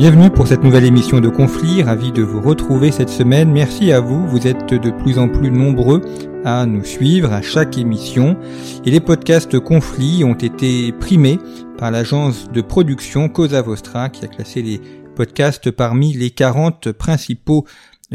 Bienvenue 0.00 0.30
pour 0.30 0.48
cette 0.48 0.64
nouvelle 0.64 0.86
émission 0.86 1.20
de 1.20 1.28
Conflit, 1.28 1.82
ravi 1.82 2.10
de 2.10 2.22
vous 2.22 2.40
retrouver 2.40 2.90
cette 2.90 3.10
semaine. 3.10 3.52
Merci 3.52 3.92
à 3.92 4.00
vous, 4.00 4.26
vous 4.26 4.46
êtes 4.46 4.72
de 4.72 4.90
plus 4.90 5.18
en 5.18 5.28
plus 5.28 5.50
nombreux 5.50 6.00
à 6.42 6.64
nous 6.64 6.84
suivre 6.84 7.34
à 7.34 7.42
chaque 7.42 7.76
émission. 7.76 8.38
Et 8.86 8.90
les 8.90 9.00
podcasts 9.00 9.60
Conflit 9.60 10.24
ont 10.24 10.32
été 10.32 10.92
primés 10.92 11.38
par 11.76 11.90
l'agence 11.90 12.50
de 12.50 12.62
production 12.62 13.28
Cosa 13.28 13.60
Vostra 13.60 14.08
qui 14.08 14.24
a 14.24 14.28
classé 14.28 14.62
les 14.62 14.80
podcasts 15.16 15.70
parmi 15.70 16.14
les 16.14 16.30
40 16.30 16.92
principaux 16.92 17.66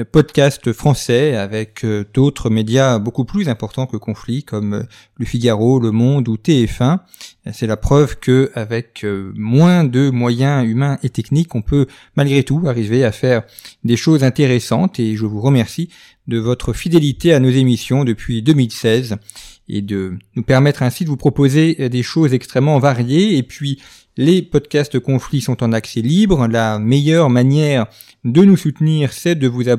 podcast 0.04 0.74
français 0.74 1.38
avec 1.38 1.86
euh, 1.86 2.04
d'autres 2.14 2.50
médias 2.50 3.00
beaucoup 3.00 3.24
plus 3.24 3.48
importants 3.48 3.86
que 3.86 3.96
Conflit 3.96 4.44
comme 4.44 4.74
euh, 4.74 4.84
Le 5.16 5.26
Figaro, 5.26 5.80
Le 5.80 5.92
Monde 5.92 6.28
ou 6.28 6.36
TF1. 6.36 7.00
C'est 7.54 7.68
la 7.68 7.78
preuve 7.78 8.18
que 8.20 8.52
avec 8.56 9.06
euh, 9.06 9.32
moins 9.36 9.86
de 9.86 10.10
moyens 10.10 10.68
humains 10.68 10.98
et 11.04 11.10
techniques, 11.10 11.56
on 11.56 11.62
peut 11.62 11.86
malgré 12.18 12.44
tout 12.44 12.64
arriver 12.66 13.06
à 13.06 13.14
faire 13.14 13.44
des 13.86 13.96
choses 13.96 14.26
intéressantes 14.26 15.00
et 15.00 15.16
je 15.16 15.26
vous 15.26 15.40
remercie 15.40 15.90
de 16.28 16.40
votre 16.40 16.74
fidélité 16.74 17.34
à 17.34 17.40
nos 17.40 17.50
émissions 17.50 18.04
depuis 18.04 18.42
2016 18.42 19.16
et 19.70 19.82
de 19.82 20.18
nous 20.36 20.44
permettre 20.44 20.84
ainsi 20.84 21.06
de 21.06 21.10
vous 21.10 21.18
proposer 21.18 21.90
des 21.90 22.04
choses 22.04 22.34
extrêmement 22.34 22.80
variées 22.80 23.38
et 23.38 23.44
puis 23.44 23.80
les 24.18 24.42
podcasts 24.42 25.00
conflits 25.00 25.42
sont 25.42 25.64
en 25.64 25.74
accès 25.74 26.02
libre. 26.02 26.48
La 26.48 26.80
meilleure 26.80 27.30
manière 27.30 27.88
de 28.24 28.44
nous 28.44 28.58
soutenir, 28.58 29.14
c'est 29.14 29.36
de 29.36 29.48
vous, 29.48 29.70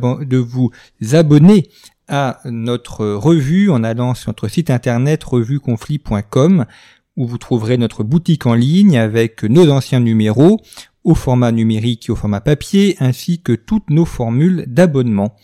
abonner 1.12 1.69
à 2.09 2.41
notre 2.45 3.06
revue 3.06 3.70
en 3.70 3.83
allant 3.83 4.15
sur 4.15 4.31
notre 4.31 4.48
site 4.48 4.70
internet 4.70 5.25
revueconflit.com 5.25 6.67
où 7.17 7.27
vous 7.27 7.39
trouverez 7.39 7.78
notre 7.78 8.05
boutique 8.05 8.47
en 8.47 8.55
ligne 8.55 8.98
avec 8.98 9.43
nos 9.43 9.70
anciens 9.70 10.01
numéros 10.01 10.61
au 11.03 11.15
format 11.15 11.50
numérique 11.50 12.09
et 12.09 12.12
au 12.12 12.17
format 12.17 12.41
papier 12.41 12.97
ainsi 13.00 13.41
que 13.41 13.53
toutes 13.53 13.91
nos 13.91 14.05
formules 14.05 14.65
d'abonnement. 14.67 15.34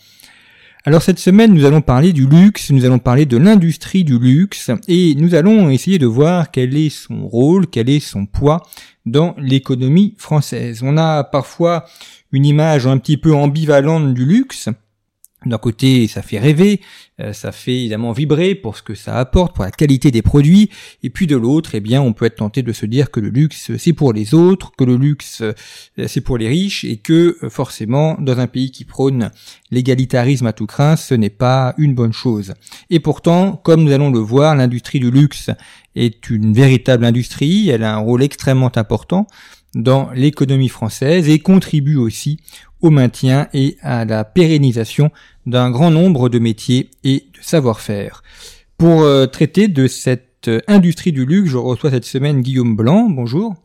Alors 0.85 1.01
cette 1.01 1.19
semaine, 1.19 1.53
nous 1.53 1.63
allons 1.63 1.81
parler 1.81 2.11
du 2.11 2.27
luxe, 2.27 2.69
nous 2.69 2.83
allons 2.83 2.99
parler 2.99 3.25
de 3.25 3.37
l'industrie 3.37 4.03
du 4.03 4.19
luxe 4.19 4.69
et 4.89 5.15
nous 5.15 5.33
allons 5.33 5.69
essayer 5.69 5.97
de 5.97 6.05
voir 6.05 6.51
quel 6.51 6.75
est 6.75 6.89
son 6.89 7.25
rôle, 7.25 7.67
quel 7.67 7.89
est 7.89 8.01
son 8.01 8.25
poids 8.25 8.61
dans 9.05 9.33
l'économie 9.37 10.13
française. 10.17 10.81
On 10.83 10.97
a 10.97 11.23
parfois 11.23 11.85
une 12.33 12.45
image 12.45 12.85
un 12.85 12.97
petit 12.97 13.15
peu 13.15 13.33
ambivalente 13.33 14.13
du 14.13 14.25
luxe. 14.25 14.67
D'un 15.45 15.57
côté, 15.57 16.07
ça 16.07 16.21
fait 16.21 16.39
rêver, 16.39 16.79
euh, 17.19 17.33
ça 17.33 17.51
fait 17.51 17.75
évidemment 17.75 18.13
vibrer 18.13 18.55
pour 18.55 18.77
ce 18.77 18.81
que 18.81 18.95
ça 18.95 19.17
apporte, 19.17 19.55
pour 19.55 19.65
la 19.65 19.71
qualité 19.71 20.09
des 20.09 20.21
produits, 20.21 20.69
et 21.03 21.09
puis 21.09 21.27
de 21.27 21.35
l'autre, 21.35 21.71
eh 21.73 21.81
bien, 21.81 22.01
on 22.01 22.13
peut 22.13 22.25
être 22.25 22.37
tenté 22.37 22.63
de 22.63 22.71
se 22.71 22.85
dire 22.85 23.11
que 23.11 23.19
le 23.19 23.29
luxe, 23.29 23.75
c'est 23.77 23.93
pour 23.93 24.13
les 24.13 24.33
autres, 24.33 24.71
que 24.77 24.83
le 24.83 24.95
luxe, 24.95 25.41
euh, 25.41 25.53
c'est 26.07 26.21
pour 26.21 26.37
les 26.37 26.47
riches, 26.47 26.85
et 26.85 26.97
que 26.97 27.37
euh, 27.43 27.49
forcément, 27.49 28.17
dans 28.19 28.39
un 28.39 28.47
pays 28.47 28.71
qui 28.71 28.85
prône 28.85 29.31
l'égalitarisme 29.69 30.47
à 30.47 30.53
tout 30.53 30.65
craint, 30.65 30.95
ce 30.95 31.13
n'est 31.13 31.29
pas 31.29 31.73
une 31.77 31.93
bonne 31.93 32.13
chose. 32.13 32.53
Et 32.89 32.99
pourtant, 32.99 33.59
comme 33.63 33.83
nous 33.83 33.91
allons 33.91 34.11
le 34.11 34.19
voir, 34.19 34.55
l'industrie 34.55 34.99
du 34.99 35.11
luxe 35.11 35.49
est 35.95 36.29
une 36.29 36.53
véritable 36.53 37.05
industrie, 37.05 37.69
elle 37.69 37.83
a 37.83 37.93
un 37.93 37.99
rôle 37.99 38.23
extrêmement 38.23 38.71
important 38.75 39.27
dans 39.75 40.11
l'économie 40.11 40.69
française 40.69 41.29
et 41.29 41.39
contribue 41.39 41.95
aussi 41.95 42.39
au 42.83 42.91
maintien 42.91 43.47
et 43.53 43.77
à 43.81 44.05
la 44.05 44.23
pérennisation 44.23 45.09
d'un 45.47 45.71
grand 45.71 45.89
nombre 45.89 46.29
de 46.29 46.37
métiers 46.37 46.91
et 47.03 47.25
de 47.33 47.39
savoir-faire. 47.41 48.21
Pour 48.77 49.01
euh, 49.01 49.25
traiter 49.25 49.69
de 49.69 49.87
cette 49.87 50.49
euh, 50.49 50.59
industrie 50.67 51.13
du 51.13 51.25
luxe, 51.25 51.49
je 51.49 51.57
reçois 51.57 51.89
cette 51.89 52.05
semaine 52.05 52.41
Guillaume 52.41 52.75
Blanc. 52.75 53.09
Bonjour. 53.09 53.55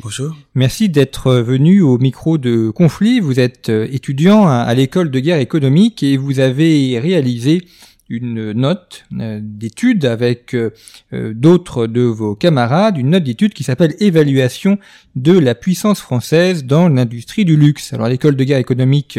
Bonjour. 0.00 0.36
Merci 0.54 0.88
d'être 0.88 1.32
venu 1.34 1.82
au 1.82 1.98
micro 1.98 2.38
de 2.38 2.70
Conflit. 2.70 3.18
Vous 3.18 3.40
êtes 3.40 3.68
euh, 3.68 3.88
étudiant 3.90 4.46
à 4.46 4.72
l'école 4.74 5.10
de 5.10 5.18
guerre 5.18 5.40
économique 5.40 6.04
et 6.04 6.16
vous 6.16 6.38
avez 6.38 7.00
réalisé 7.00 7.64
une 8.08 8.52
note 8.52 9.04
euh, 9.12 9.38
d'étude 9.42 10.06
avec 10.06 10.54
euh, 10.54 10.70
euh, 11.12 11.34
d'autres 11.34 11.86
de 11.86 12.00
vos 12.00 12.34
camarades, 12.34 12.96
une 12.96 13.10
note 13.10 13.24
d'étude 13.24 13.52
qui 13.52 13.64
s'appelle 13.64 13.94
Évaluation 14.00 14.78
de 15.14 15.38
la 15.38 15.54
puissance 15.54 16.00
française 16.00 16.64
dans 16.64 16.88
l'industrie 16.88 17.44
du 17.44 17.56
luxe. 17.56 17.92
Alors 17.92 18.08
l'école 18.08 18.36
de 18.36 18.44
guerre 18.44 18.58
économique 18.58 19.18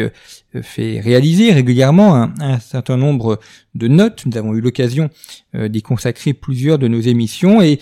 fait 0.62 0.98
réaliser 0.98 1.52
régulièrement 1.52 2.30
un, 2.40 2.58
certain 2.58 2.96
nombre 2.96 3.38
de 3.74 3.86
notes. 3.86 4.24
Nous 4.26 4.36
avons 4.36 4.54
eu 4.54 4.60
l'occasion 4.60 5.10
d'y 5.54 5.82
consacrer 5.82 6.32
plusieurs 6.32 6.78
de 6.78 6.88
nos 6.88 7.00
émissions 7.00 7.60
et 7.60 7.78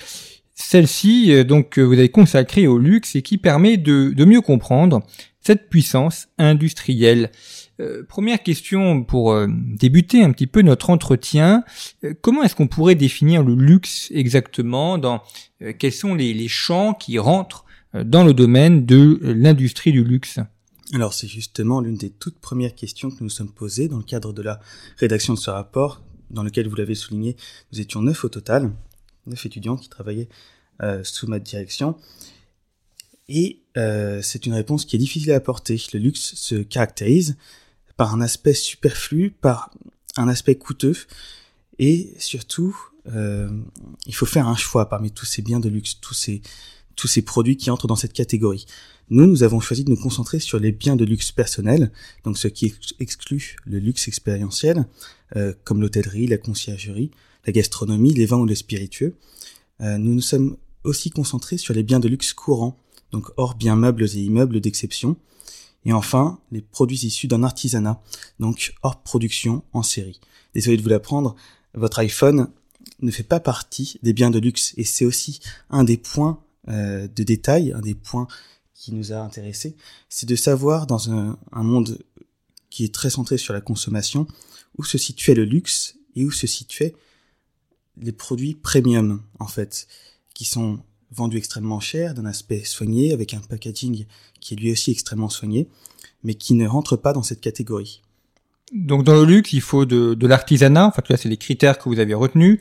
celle-ci, 0.55 1.45
donc, 1.45 1.79
vous 1.79 1.93
avez 1.93 2.09
consacré 2.09 2.67
au 2.67 2.79
luxe 2.79 3.15
et 3.15 3.23
qui 3.23 3.39
permet 3.39 3.77
de 3.77 4.25
mieux 4.25 4.41
comprendre 4.41 5.03
cette 5.41 5.71
puissance 5.71 6.29
industrielle. 6.37 7.31
Euh, 7.81 8.03
première 8.03 8.43
question 8.43 9.05
pour 9.05 9.33
euh, 9.33 9.47
débuter 9.49 10.25
un 10.25 10.33
petit 10.33 10.49
peu 10.49 10.63
notre 10.63 10.91
entretien. 10.91 11.63
Euh, 12.03 12.13
comment 12.21 12.43
est-ce 12.43 12.57
qu'on 12.57 12.67
pourrait 12.67 12.97
définir 12.97 13.43
le 13.45 13.55
luxe 13.55 14.11
exactement 14.13 14.99
dans 14.99 15.23
quels 15.79 15.93
sont 15.93 16.15
les, 16.15 16.35
les, 16.35 16.49
champs 16.49 16.95
qui 16.95 17.19
rentrent 17.19 17.65
dans 18.05 18.23
le 18.23 18.33
domaine 18.33 18.87
de 18.87 19.19
l'industrie 19.23 19.93
du 19.93 20.05
luxe? 20.05 20.39
Alors 20.93 21.13
c'est 21.13 21.27
justement 21.27 21.81
l'une 21.81 21.97
des 21.97 22.11
toutes 22.11 22.39
premières 22.39 22.75
questions 22.75 23.11
que 23.11 23.17
nous 23.17 23.25
nous 23.25 23.29
sommes 23.29 23.53
posées 23.53 23.89
dans 23.89 23.99
le 23.99 24.05
cadre 24.05 24.33
de 24.33 24.43
la 24.43 24.61
rédaction 24.99 25.35
de 25.35 25.39
ce 25.39 25.51
rapport, 25.51 26.03
dans 26.31 26.43
lequel 26.43 26.69
vous 26.69 26.77
l'avez 26.77 26.95
souligné, 26.95 27.37
nous 27.73 27.81
étions 27.81 28.03
neuf 28.03 28.25
au 28.25 28.29
total, 28.29 28.71
neuf 29.27 29.45
étudiants 29.47 29.77
qui 29.77 29.89
travaillaient 29.89 30.29
sous 31.03 31.27
ma 31.27 31.41
direction. 31.41 31.97
Et 33.29 33.63
c'est 34.23 34.47
une 34.47 34.55
réponse 34.55 34.85
qui 34.85 34.95
est 34.95 35.01
difficile 35.01 35.33
à 35.33 35.37
apporter. 35.37 35.83
Le 35.93 35.99
luxe 35.99 36.37
se 36.37 36.55
caractérise 36.55 37.37
par 37.99 38.15
un 38.15 38.21
aspect 38.21 38.55
superflu, 38.55 39.31
par 39.31 39.71
un 40.17 40.29
aspect 40.29 40.55
coûteux, 40.55 40.97
et 41.81 42.15
surtout, 42.19 42.77
euh, 43.09 43.51
il 44.07 44.15
faut 44.15 44.25
faire 44.25 44.47
un 44.47 44.57
choix 44.57 44.89
parmi 44.89 45.11
tous 45.11 45.27
ces 45.27 45.43
biens 45.43 45.59
de 45.59 45.69
luxe, 45.69 45.99
tous 46.01 46.15
ces, 46.15 46.41
tous 46.95 47.09
ces 47.09 47.23
produits 47.23 47.57
qui 47.57 47.71
entrent 47.71 47.89
dans 47.89 47.97
cette 47.97 48.13
catégorie. 48.13 48.67
Nous, 49.11 49.27
nous 49.27 49.43
avons 49.43 49.59
choisi 49.59 49.83
de 49.83 49.91
nous 49.91 50.01
concentrer 50.01 50.39
sur 50.39 50.61
les 50.61 50.71
biens 50.71 50.95
de 50.95 51.05
luxe 51.05 51.33
personnel, 51.33 51.91
donc 52.23 52.39
ce 52.39 52.47
qui 52.47 52.73
exclut 53.01 53.57
le 53.65 53.81
luxe 53.81 54.07
expérientiel, 54.07 54.87
euh, 55.35 55.53
comme 55.65 55.81
l'hôtellerie, 55.81 56.29
la 56.29 56.39
conciergerie, 56.39 57.11
la 57.47 57.53
gastronomie, 57.53 58.15
les 58.15 58.27
vins 58.27 58.39
ou 58.39 58.47
les 58.47 58.55
spiritueux. 58.55 59.17
Euh, 59.81 59.99
nous 59.99 60.15
nous 60.15 60.21
sommes 60.21 60.57
aussi 60.85 61.11
concentrés 61.11 61.59
sur 61.59 61.75
les 61.75 61.83
biens 61.83 62.01
de 62.01 62.09
luxe 62.09 62.33
courants, 62.33 62.79
donc 63.11 63.27
hors 63.37 63.57
biens 63.57 63.77
meubles 63.77 64.05
et 64.05 64.21
immeubles 64.21 64.61
d'exception, 64.61 65.17
et 65.85 65.93
enfin, 65.93 66.41
les 66.51 66.61
produits 66.61 67.07
issus 67.07 67.29
d'un 67.29 67.43
artisanat, 67.43 68.03
donc 68.41 68.75
hors 68.83 69.03
production 69.03 69.63
en 69.73 69.83
série. 69.83 70.21
Désolé 70.55 70.77
de 70.77 70.83
vous 70.83 70.89
l'apprendre, 70.89 71.37
votre 71.75 71.99
iPhone 72.01 72.49
ne 73.01 73.11
fait 73.11 73.23
pas 73.23 73.41
partie 73.41 73.99
des 74.03 74.13
biens 74.13 74.31
de 74.31 74.39
luxe 74.39 74.75
et 74.77 74.85
c'est 74.85 75.05
aussi 75.05 75.41
un 75.71 75.85
des 75.85 75.97
points 75.97 76.43
euh, 76.69 77.09
de 77.09 77.23
détail, 77.23 77.73
un 77.73 77.81
des 77.81 77.95
points 77.95 78.27
qui 78.75 78.93
nous 78.93 79.13
a 79.13 79.17
intéressés, 79.17 79.77
c'est 80.09 80.29
de 80.29 80.37
savoir 80.37 80.87
dans 80.87 81.11
un, 81.11 81.39
un, 81.53 81.63
monde 81.63 81.99
qui 82.71 82.85
est 82.85 82.95
très 82.95 83.11
centré 83.11 83.39
sur 83.39 83.53
la 83.53 83.61
consommation 83.61 84.27
où 84.77 84.85
se 84.85 84.99
situait 84.99 85.35
le 85.35 85.45
luxe 85.45 85.97
et 86.15 86.25
où 86.25 86.31
se 86.31 86.47
situaient 86.47 86.95
les 87.97 88.13
produits 88.13 88.55
premium 88.55 89.23
en 89.39 89.47
fait, 89.47 89.89
qui 90.35 90.45
sont 90.45 90.81
vendu 91.11 91.37
extrêmement 91.37 91.81
cher, 91.81 92.15
d'un 92.15 92.27
aspect 92.27 92.65
soigné, 92.65 93.13
avec 93.13 93.35
un 93.35 93.41
packaging 93.41 94.07
qui 94.41 94.55
est 94.55 94.57
lui 94.57 94.73
aussi 94.73 94.91
extrêmement 94.91 95.29
soigné, 95.29 95.69
mais 96.23 96.35
qui 96.35 96.55
ne 96.55 96.67
rentre 96.67 96.97
pas 96.97 97.13
dans 97.13 97.23
cette 97.23 97.41
catégorie. 97.41 98.03
Donc 98.73 99.03
dans 99.03 99.15
le 99.15 99.25
luxe, 99.25 99.53
il 99.55 99.63
faut 99.63 99.87
de, 99.87 100.15
de 100.15 100.27
l'artisanat. 100.27 100.87
Enfin, 100.87 101.01
tout 101.03 101.13
cas, 101.13 101.17
c'est 101.17 101.29
les 101.29 101.39
critères 101.39 101.79
que 101.79 101.89
vous 101.89 102.01
avez 102.01 102.15
retenus. 102.15 102.61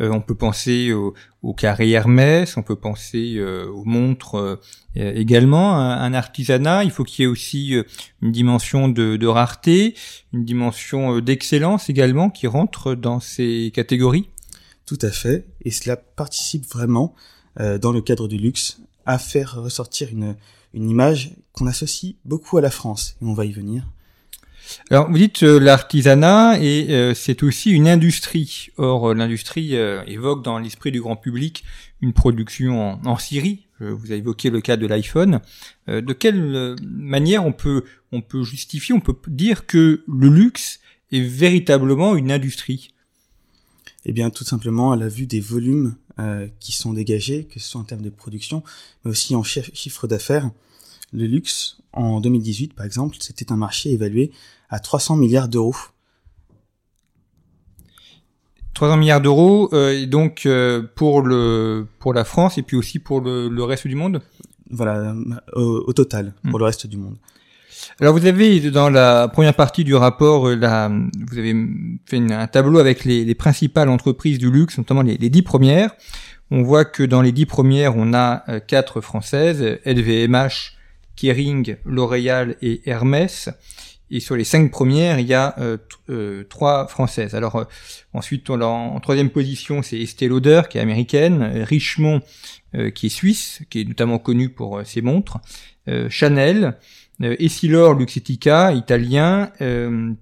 Euh, 0.00 0.10
on 0.10 0.20
peut 0.20 0.36
penser 0.36 0.92
au, 0.92 1.14
au, 1.42 1.52
carré 1.52 1.90
Hermès, 1.90 2.56
on 2.56 2.62
peut 2.62 2.76
penser 2.76 3.34
euh, 3.36 3.66
aux 3.66 3.84
montres 3.84 4.36
euh, 4.36 5.12
également. 5.14 5.76
Un, 5.76 6.14
artisanat, 6.14 6.84
il 6.84 6.90
faut 6.90 7.04
qu'il 7.04 7.22
y 7.22 7.24
ait 7.24 7.30
aussi 7.30 7.74
euh, 7.74 7.82
une 8.22 8.30
dimension 8.30 8.88
de, 8.88 9.16
de 9.16 9.26
rareté, 9.26 9.94
une 10.32 10.44
dimension 10.44 11.16
euh, 11.16 11.22
d'excellence 11.22 11.90
également 11.90 12.30
qui 12.30 12.46
rentre 12.46 12.94
dans 12.94 13.18
ces 13.18 13.72
catégories. 13.74 14.30
Tout 14.86 14.98
à 15.02 15.10
fait, 15.10 15.46
et 15.64 15.70
cela 15.70 15.96
participe 15.96 16.64
vraiment 16.66 17.14
euh, 17.60 17.78
dans 17.78 17.92
le 17.92 18.00
cadre 18.00 18.28
du 18.28 18.38
luxe, 18.38 18.80
à 19.06 19.18
faire 19.18 19.56
ressortir 19.56 20.08
une, 20.10 20.36
une 20.74 20.88
image 20.88 21.32
qu'on 21.52 21.66
associe 21.66 22.14
beaucoup 22.24 22.58
à 22.58 22.60
la 22.60 22.70
France, 22.70 23.16
et 23.22 23.24
on 23.24 23.34
va 23.34 23.44
y 23.44 23.52
venir. 23.52 23.84
Alors, 24.90 25.10
vous 25.10 25.18
dites 25.18 25.42
euh, 25.42 25.58
l'artisanat 25.58 26.58
et 26.60 26.88
euh, 26.90 27.14
c'est 27.14 27.42
aussi 27.42 27.70
une 27.70 27.88
industrie. 27.88 28.68
Or, 28.76 29.10
euh, 29.10 29.14
l'industrie 29.14 29.74
évoque 30.06 30.44
dans 30.44 30.58
l'esprit 30.58 30.92
du 30.92 31.00
grand 31.00 31.16
public 31.16 31.64
une 32.00 32.12
production 32.12 32.80
en, 32.80 33.06
en 33.06 33.18
Syrie. 33.18 33.66
vous 33.80 34.06
avez 34.06 34.18
évoqué 34.18 34.50
le 34.50 34.60
cas 34.60 34.76
de 34.76 34.86
l'iPhone. 34.86 35.40
de 35.88 36.12
quelle 36.12 36.76
manière 36.80 37.44
on 37.44 37.52
peut 37.52 37.82
on 38.12 38.20
peut 38.20 38.44
justifier, 38.44 38.94
on 38.94 39.00
peut 39.00 39.16
dire 39.26 39.66
que 39.66 40.04
le 40.06 40.28
luxe 40.28 40.78
est 41.10 41.20
véritablement 41.20 42.14
une 42.14 42.30
industrie? 42.30 42.90
Eh 44.08 44.12
bien, 44.12 44.30
tout 44.30 44.44
simplement 44.44 44.90
à 44.90 44.96
la 44.96 45.06
vue 45.06 45.26
des 45.26 45.40
volumes 45.40 45.94
qui 46.58 46.72
sont 46.72 46.94
dégagés, 46.94 47.44
que 47.44 47.60
ce 47.60 47.68
soit 47.68 47.80
en 47.80 47.84
termes 47.84 48.02
de 48.02 48.10
production, 48.10 48.64
mais 49.04 49.12
aussi 49.12 49.36
en 49.36 49.44
chiffre 49.44 50.08
d'affaires. 50.08 50.50
Le 51.12 51.26
luxe, 51.26 51.78
en 51.92 52.20
2018 52.20 52.74
par 52.74 52.84
exemple, 52.84 53.16
c'était 53.20 53.52
un 53.52 53.56
marché 53.56 53.92
évalué 53.92 54.32
à 54.68 54.80
300 54.80 55.16
milliards 55.16 55.48
d'euros. 55.48 55.76
300 58.74 58.96
milliards 58.96 59.20
d'euros, 59.20 59.68
euh, 59.72 60.06
donc 60.06 60.46
euh, 60.46 60.82
pour 60.94 61.22
le 61.22 61.86
pour 61.98 62.14
la 62.14 62.24
France 62.24 62.58
et 62.58 62.62
puis 62.62 62.76
aussi 62.76 63.00
pour 63.00 63.20
le, 63.20 63.48
le 63.48 63.64
reste 63.64 63.86
du 63.88 63.96
monde? 63.96 64.22
Voilà, 64.70 65.16
au, 65.54 65.92
total 65.94 66.34
pour 66.42 66.56
hmm. 66.56 66.58
le 66.58 66.64
reste 66.64 66.86
du 66.86 66.98
monde. 66.98 67.16
Alors 68.00 68.16
vous 68.16 68.26
avez 68.26 68.60
dans 68.70 68.90
la 68.90 69.28
première 69.28 69.54
partie 69.54 69.82
du 69.82 69.94
rapport, 69.94 70.46
euh, 70.46 70.56
vous 70.56 71.38
avez 71.38 71.54
fait 72.06 72.18
un 72.18 72.46
tableau 72.46 72.78
avec 72.78 73.04
les, 73.04 73.24
les, 73.24 73.34
principales 73.34 73.88
entreprises 73.88 74.38
du 74.38 74.50
luxe, 74.50 74.78
notamment 74.78 75.02
les, 75.02 75.16
dix 75.16 75.42
premières. 75.42 75.90
On 76.50 76.62
voit 76.62 76.84
que 76.84 77.02
dans 77.02 77.22
les 77.22 77.32
dix 77.32 77.46
premières, 77.46 77.96
on 77.96 78.14
a 78.14 78.44
euh, 78.48 78.60
quatre 78.60 79.00
françaises, 79.00 79.80
LVMH, 79.84 80.76
Kering, 81.16 81.76
L'Oréal 81.84 82.56
et 82.62 82.88
Hermès. 82.88 83.50
Et 84.10 84.20
sur 84.20 84.36
les 84.36 84.44
cinq 84.44 84.70
premières, 84.70 85.18
il 85.18 85.26
y 85.26 85.34
a 85.34 85.54
euh, 85.58 86.44
trois 86.44 86.86
françaises. 86.86 87.34
Alors 87.34 87.66
ensuite, 88.14 88.48
en, 88.48 89.00
troisième 89.00 89.28
position, 89.28 89.82
c'est 89.82 90.00
Estée 90.00 90.28
Lauder 90.28 90.62
qui 90.70 90.78
est 90.78 90.80
américaine, 90.80 91.42
Richemont 91.64 92.22
qui 92.94 93.06
est 93.06 93.10
suisse, 93.10 93.60
qui 93.68 93.80
est 93.80 93.84
notamment 93.84 94.18
connu 94.18 94.48
pour 94.48 94.80
ses 94.84 95.02
montres, 95.02 95.38
Chanel, 96.08 96.78
Essilor 97.20 97.94
Luxetica 97.94 98.72
italien, 98.72 99.50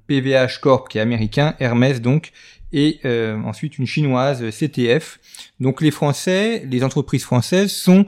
PVH 0.06 0.60
Corp 0.60 0.88
qui 0.88 0.98
est 0.98 1.00
américain, 1.00 1.54
Hermès 1.60 2.00
donc, 2.00 2.32
et 2.72 3.00
ensuite 3.04 3.78
une 3.78 3.86
chinoise 3.86 4.42
CTF. 4.50 5.20
Donc 5.60 5.82
les 5.82 5.90
Français, 5.90 6.66
les 6.70 6.82
entreprises 6.84 7.24
françaises 7.24 7.72
sont 7.72 8.06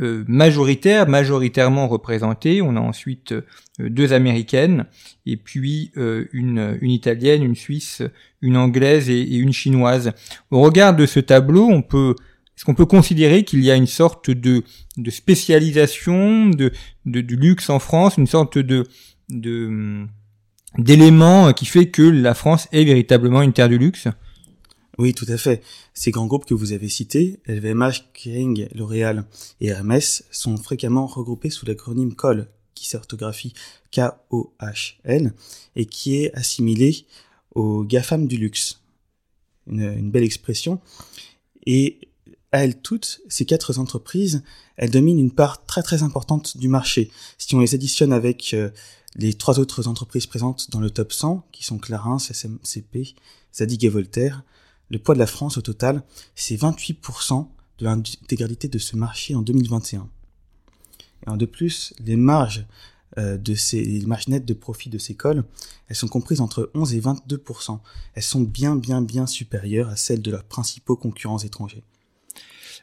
euh, 0.00 0.24
majoritaire, 0.28 1.08
majoritairement 1.08 1.88
représentée. 1.88 2.60
On 2.60 2.76
a 2.76 2.80
ensuite 2.80 3.32
euh, 3.32 3.42
deux 3.78 4.12
américaines 4.12 4.84
et 5.24 5.38
puis 5.38 5.90
euh, 5.96 6.26
une, 6.32 6.76
une 6.82 6.90
italienne, 6.90 7.42
une 7.42 7.54
suisse, 7.54 8.02
une 8.42 8.58
anglaise 8.58 9.08
et, 9.08 9.36
une 9.36 9.54
chinoise. 9.54 10.12
Au 10.50 10.60
regard 10.60 10.94
de 10.94 11.06
ce 11.06 11.20
tableau, 11.20 11.66
on 11.66 11.80
peut 11.80 12.14
est-ce 12.56 12.64
qu'on 12.64 12.74
peut 12.74 12.86
considérer 12.86 13.44
qu'il 13.44 13.62
y 13.62 13.70
a 13.70 13.76
une 13.76 13.86
sorte 13.86 14.30
de, 14.30 14.64
spécialisation 15.10 16.46
de, 16.48 16.72
du 17.04 17.36
luxe 17.36 17.68
en 17.68 17.78
France, 17.78 18.16
une 18.16 18.26
sorte 18.26 18.58
de, 18.58 18.86
de 19.28 20.06
d'élément 20.78 21.52
qui 21.52 21.64
fait 21.64 21.90
que 21.90 22.02
la 22.02 22.34
France 22.34 22.68
est 22.72 22.84
véritablement 22.84 23.42
une 23.42 23.52
terre 23.52 23.68
du 23.68 23.78
luxe? 23.78 24.08
Oui, 24.98 25.12
tout 25.12 25.26
à 25.28 25.36
fait. 25.36 25.62
Ces 25.92 26.10
grands 26.10 26.26
groupes 26.26 26.46
que 26.46 26.54
vous 26.54 26.72
avez 26.72 26.88
cités, 26.88 27.40
LVMH, 27.46 28.12
Kering, 28.14 28.68
L'Oréal 28.74 29.26
et 29.60 29.68
Hermès, 29.68 30.24
sont 30.30 30.56
fréquemment 30.56 31.06
regroupés 31.06 31.50
sous 31.50 31.66
l'acronyme 31.66 32.14
COL, 32.14 32.48
qui 32.74 32.88
s'orthographie 32.88 33.52
K-O-H-L, 33.92 35.34
et 35.76 35.86
qui 35.86 36.16
est 36.16 36.32
assimilé 36.34 37.04
aux 37.54 37.84
GAFAM 37.84 38.26
du 38.26 38.38
luxe. 38.38 38.80
Une, 39.66 40.10
belle 40.10 40.24
expression. 40.24 40.80
À 42.52 42.64
elles 42.64 42.80
toutes, 42.80 43.20
ces 43.28 43.44
quatre 43.44 43.78
entreprises, 43.78 44.42
elles 44.76 44.90
dominent 44.90 45.18
une 45.18 45.32
part 45.32 45.66
très 45.66 45.82
très 45.82 46.02
importante 46.02 46.56
du 46.56 46.68
marché. 46.68 47.10
Si 47.38 47.54
on 47.54 47.60
les 47.60 47.74
additionne 47.74 48.12
avec 48.12 48.54
euh, 48.54 48.70
les 49.16 49.34
trois 49.34 49.58
autres 49.58 49.88
entreprises 49.88 50.26
présentes 50.26 50.70
dans 50.70 50.80
le 50.80 50.90
top 50.90 51.12
100, 51.12 51.46
qui 51.52 51.64
sont 51.64 51.78
Clarins, 51.78 52.18
SMCP, 52.18 53.14
Zadig 53.54 53.84
et 53.84 53.88
Voltaire, 53.88 54.44
le 54.90 54.98
poids 54.98 55.14
de 55.14 55.18
la 55.18 55.26
France 55.26 55.58
au 55.58 55.62
total, 55.62 56.02
c'est 56.34 56.56
28% 56.56 57.48
de 57.78 57.84
l'intégralité 57.84 58.68
de 58.68 58.78
ce 58.78 58.96
marché 58.96 59.34
en 59.34 59.42
2021. 59.42 60.08
Et 61.26 61.36
de 61.36 61.46
plus, 61.46 61.92
les 62.04 62.16
marges 62.16 62.66
euh, 63.18 63.36
de 63.36 63.54
ces 63.54 63.82
les 63.82 64.06
marges 64.06 64.28
nettes 64.28 64.44
de 64.44 64.54
profit 64.54 64.90
de 64.90 64.98
ces 64.98 65.14
cols, 65.14 65.44
elles 65.88 65.96
sont 65.96 66.08
comprises 66.08 66.40
entre 66.40 66.70
11 66.74 66.94
et 66.94 67.00
22%. 67.00 67.78
Elles 68.14 68.22
sont 68.22 68.42
bien 68.42 68.76
bien 68.76 69.00
bien 69.00 69.26
supérieures 69.26 69.88
à 69.88 69.96
celles 69.96 70.22
de 70.22 70.30
leurs 70.30 70.44
principaux 70.44 70.96
concurrents 70.96 71.38
étrangers. 71.38 71.82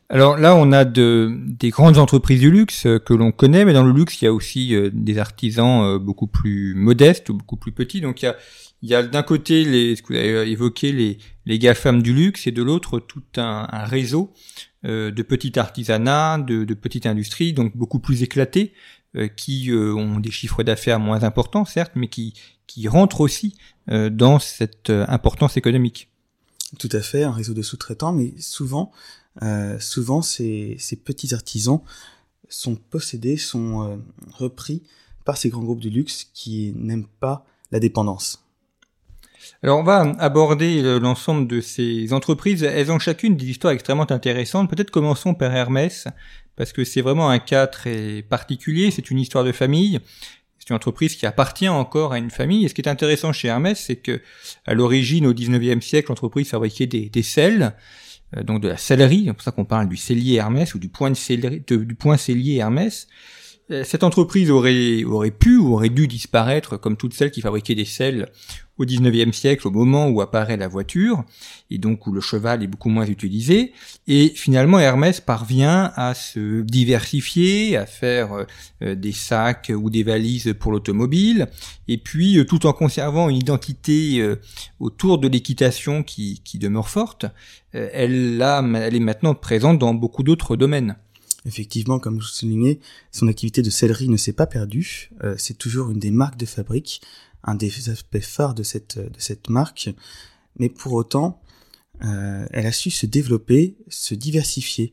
Alors 0.09 0.37
là, 0.37 0.55
on 0.55 0.71
a 0.71 0.85
de, 0.85 1.31
des 1.47 1.69
grandes 1.69 1.97
entreprises 1.97 2.39
du 2.39 2.51
luxe 2.51 2.85
euh, 2.85 2.99
que 2.99 3.13
l'on 3.13 3.31
connaît, 3.31 3.65
mais 3.65 3.73
dans 3.73 3.83
le 3.83 3.91
luxe, 3.91 4.21
il 4.21 4.25
y 4.25 4.27
a 4.27 4.33
aussi 4.33 4.75
euh, 4.75 4.89
des 4.93 5.17
artisans 5.17 5.97
beaucoup 5.97 6.27
plus 6.27 6.75
modestes 6.75 7.29
ou 7.29 7.33
beaucoup 7.33 7.57
plus 7.57 7.71
petits. 7.71 8.01
Donc 8.01 8.21
il 8.21 8.25
y 8.25 8.27
a, 8.27 8.35
il 8.83 8.89
y 8.89 8.95
a 8.95 9.01
d'un 9.01 9.23
côté 9.23 9.63
les, 9.63 9.95
ce 9.95 10.01
que 10.01 10.09
vous 10.09 10.19
avez 10.19 10.51
évoqué, 10.51 10.91
les, 10.91 11.17
les 11.45 11.57
GAFAM 11.57 12.03
du 12.03 12.13
luxe, 12.13 12.47
et 12.47 12.51
de 12.51 12.61
l'autre 12.61 12.99
tout 12.99 13.23
un, 13.37 13.67
un 13.71 13.85
réseau 13.85 14.33
euh, 14.85 15.09
de 15.09 15.23
petits 15.23 15.57
artisanats, 15.57 16.37
de, 16.37 16.65
de 16.65 16.73
petites 16.73 17.05
industries, 17.05 17.53
donc 17.53 17.75
beaucoup 17.77 17.99
plus 17.99 18.23
éclatés, 18.23 18.73
euh, 19.15 19.29
qui 19.29 19.71
euh, 19.71 19.95
ont 19.95 20.19
des 20.19 20.31
chiffres 20.31 20.63
d'affaires 20.63 20.99
moins 20.99 21.23
importants, 21.23 21.63
certes, 21.63 21.93
mais 21.95 22.09
qui, 22.09 22.33
qui 22.67 22.89
rentrent 22.89 23.21
aussi 23.21 23.55
euh, 23.89 24.09
dans 24.09 24.37
cette 24.37 24.89
importance 24.89 25.55
économique. 25.55 26.09
Tout 26.77 26.89
à 26.91 27.01
fait, 27.01 27.23
un 27.23 27.31
réseau 27.31 27.53
de 27.53 27.61
sous-traitants, 27.61 28.11
mais 28.11 28.33
souvent, 28.39 28.91
souvent 29.79 30.21
ces, 30.21 30.75
ces 30.79 30.95
petits 30.95 31.33
artisans 31.33 31.81
sont 32.49 32.75
possédés, 32.75 33.37
sont 33.37 34.01
repris 34.31 34.83
par 35.25 35.37
ces 35.37 35.49
grands 35.49 35.63
groupes 35.63 35.79
du 35.79 35.89
luxe 35.89 36.29
qui 36.33 36.73
n'aiment 36.75 37.07
pas 37.19 37.45
la 37.71 37.79
dépendance. 37.79 38.43
Alors 39.61 39.79
on 39.79 39.83
va 39.83 40.01
aborder 40.19 40.99
l'ensemble 40.99 41.47
de 41.47 41.61
ces 41.61 42.13
entreprises. 42.13 42.63
Elles 42.63 42.91
ont 42.91 42.99
chacune 42.99 43.35
des 43.35 43.45
histoires 43.45 43.73
extrêmement 43.73 44.09
intéressantes. 44.11 44.69
Peut-être 44.69 44.91
commençons 44.91 45.33
par 45.33 45.53
Hermès, 45.53 46.07
parce 46.55 46.71
que 46.71 46.83
c'est 46.83 47.01
vraiment 47.01 47.29
un 47.29 47.39
cas 47.39 47.67
très 47.67 48.21
particulier. 48.21 48.91
C'est 48.91 49.09
une 49.09 49.19
histoire 49.19 49.43
de 49.43 49.51
famille. 49.51 49.99
C'est 50.59 50.69
une 50.69 50.75
entreprise 50.75 51.15
qui 51.15 51.25
appartient 51.25 51.67
encore 51.67 52.13
à 52.13 52.17
une 52.17 52.29
famille. 52.29 52.65
Et 52.65 52.67
ce 52.69 52.73
qui 52.73 52.81
est 52.81 52.87
intéressant 52.87 53.33
chez 53.33 53.49
Hermès, 53.49 53.79
c'est 53.79 53.97
que 53.97 54.21
à 54.65 54.73
l'origine, 54.73 55.25
au 55.27 55.33
19e 55.33 55.81
siècle, 55.81 56.09
l'entreprise 56.09 56.49
fabriquait 56.49 56.87
des, 56.87 57.09
des 57.09 57.23
sels, 57.23 57.73
euh, 58.37 58.43
donc 58.43 58.61
de 58.61 58.67
la 58.67 58.77
sellerie. 58.77 59.23
C'est 59.27 59.33
pour 59.33 59.41
ça 59.41 59.51
qu'on 59.51 59.65
parle 59.65 59.87
du 59.87 59.97
cellier 59.97 60.35
Hermès 60.35 60.73
ou 60.75 60.79
du 60.79 60.89
point, 60.89 61.11
de 61.11 61.75
du 61.75 61.95
point 61.95 62.17
cellier 62.17 62.55
Hermès. 62.55 63.07
Euh, 63.71 63.83
cette 63.83 64.03
entreprise 64.03 64.51
aurait, 64.51 65.03
aurait 65.03 65.31
pu 65.31 65.57
ou 65.57 65.73
aurait 65.73 65.89
dû 65.89 66.07
disparaître 66.07 66.77
comme 66.77 66.97
toutes 66.97 67.13
celles 67.13 67.31
qui 67.31 67.41
fabriquaient 67.41 67.75
des 67.75 67.85
sels 67.85 68.29
au 68.77 68.85
19e 68.85 69.31
siècle, 69.31 69.67
au 69.67 69.71
moment 69.71 70.07
où 70.09 70.21
apparaît 70.21 70.57
la 70.57 70.67
voiture, 70.67 71.23
et 71.69 71.77
donc 71.77 72.07
où 72.07 72.11
le 72.11 72.21
cheval 72.21 72.63
est 72.63 72.67
beaucoup 72.67 72.89
moins 72.89 73.05
utilisé. 73.05 73.73
Et 74.07 74.29
finalement, 74.29 74.79
Hermès 74.79 75.21
parvient 75.21 75.91
à 75.95 76.13
se 76.13 76.61
diversifier, 76.61 77.77
à 77.77 77.85
faire 77.85 78.33
euh, 78.33 78.43
euh, 78.81 78.95
des 78.95 79.11
sacs 79.11 79.71
ou 79.75 79.89
des 79.89 80.03
valises 80.03 80.53
pour 80.59 80.71
l'automobile, 80.71 81.47
et 81.87 81.97
puis 81.97 82.43
tout 82.47 82.65
en 82.65 82.73
conservant 82.73 83.29
une 83.29 83.37
identité 83.37 84.23
autour 84.79 85.17
de 85.17 85.27
l'équitation 85.27 86.01
qui, 86.01 86.41
demeure 86.55 86.87
forte, 86.87 87.25
elle, 87.73 88.41
elle 88.41 88.95
est 88.95 88.99
maintenant 88.99 89.35
présente 89.35 89.79
dans 89.79 89.93
beaucoup 89.93 90.23
d'autres 90.23 90.55
domaines. 90.55 90.95
Effectivement, 91.45 91.99
comme 91.99 92.15
vous 92.15 92.21
soulignez, 92.21 92.79
son 93.11 93.27
activité 93.27 93.61
de 93.61 93.69
sellerie 93.69 94.07
ne 94.07 94.17
s'est 94.17 94.33
pas 94.33 94.47
perdue. 94.47 95.09
Euh, 95.23 95.35
c'est 95.37 95.57
toujours 95.57 95.91
une 95.91 95.99
des 95.99 96.11
marques 96.11 96.37
de 96.37 96.45
fabrique, 96.45 97.01
un 97.43 97.55
des 97.55 97.89
aspects 97.89 98.19
phares 98.19 98.53
de 98.53 98.63
cette, 98.63 98.97
de 98.97 99.19
cette 99.19 99.49
marque. 99.49 99.89
Mais 100.57 100.69
pour 100.69 100.93
autant, 100.93 101.41
euh, 102.03 102.45
elle 102.51 102.65
a 102.65 102.71
su 102.71 102.91
se 102.91 103.05
développer, 103.05 103.75
se 103.89 104.15
diversifier 104.15 104.91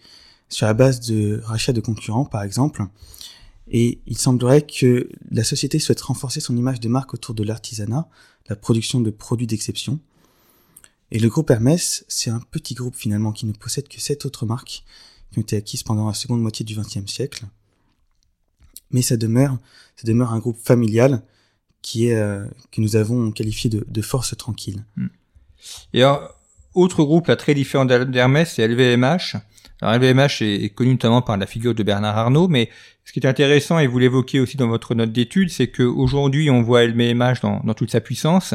sur 0.48 0.66
la 0.66 0.74
base 0.74 1.00
de 1.00 1.40
rachats 1.44 1.72
de 1.72 1.80
concurrents, 1.80 2.24
par 2.24 2.42
exemple. 2.42 2.84
Et 3.68 4.00
il 4.06 4.18
semblerait 4.18 4.62
que 4.62 5.08
la 5.30 5.44
société 5.44 5.78
souhaite 5.78 6.00
renforcer 6.00 6.40
son 6.40 6.56
image 6.56 6.80
de 6.80 6.88
marque 6.88 7.14
autour 7.14 7.34
de 7.34 7.44
l'artisanat, 7.44 8.08
la 8.48 8.56
production 8.56 9.00
de 9.00 9.10
produits 9.10 9.46
d'exception. 9.46 10.00
Et 11.12 11.18
le 11.18 11.28
groupe 11.28 11.50
Hermès, 11.50 12.04
c'est 12.08 12.30
un 12.30 12.40
petit 12.40 12.74
groupe 12.74 12.96
finalement 12.96 13.32
qui 13.32 13.46
ne 13.46 13.52
possède 13.52 13.88
que 13.88 14.00
sept 14.00 14.26
autres 14.26 14.46
marques 14.46 14.84
qui 15.30 15.38
ont 15.38 15.42
été 15.42 15.56
acquises 15.56 15.84
pendant 15.84 16.08
la 16.08 16.14
seconde 16.14 16.42
moitié 16.42 16.64
du 16.64 16.74
XXe 16.74 17.06
siècle. 17.06 17.46
Mais 18.90 19.02
ça 19.02 19.16
demeure, 19.16 19.58
ça 19.96 20.06
demeure 20.06 20.32
un 20.32 20.40
groupe 20.40 20.58
familial 20.58 21.22
qui 21.82 22.08
est 22.08 22.16
euh, 22.16 22.44
que 22.72 22.80
nous 22.80 22.96
avons 22.96 23.30
qualifié 23.30 23.70
de, 23.70 23.84
de 23.86 24.02
force 24.02 24.36
tranquille. 24.36 24.84
Hmm. 24.96 25.08
Et 25.92 26.02
alors, 26.02 26.34
autre 26.74 27.02
groupe 27.04 27.34
très 27.36 27.54
différent 27.54 27.84
d'Hermès, 27.84 28.52
c'est 28.52 28.66
LVMH. 28.66 29.36
Alors 29.82 29.94
LVMH 29.94 30.42
est, 30.42 30.74
connu 30.74 30.92
notamment 30.92 31.22
par 31.22 31.36
la 31.36 31.46
figure 31.46 31.74
de 31.74 31.82
Bernard 31.82 32.16
Arnault, 32.16 32.48
mais 32.48 32.70
ce 33.04 33.12
qui 33.12 33.20
est 33.20 33.26
intéressant, 33.26 33.78
et 33.78 33.86
vous 33.86 33.98
l'évoquez 33.98 34.38
aussi 34.40 34.56
dans 34.56 34.68
votre 34.68 34.94
note 34.94 35.10
d'étude, 35.10 35.50
c'est 35.50 35.68
qu'aujourd'hui 35.68 36.50
on 36.50 36.62
voit 36.62 36.84
LVMH 36.84 37.40
dans, 37.42 37.60
dans, 37.64 37.74
toute 37.74 37.90
sa 37.90 38.00
puissance. 38.00 38.54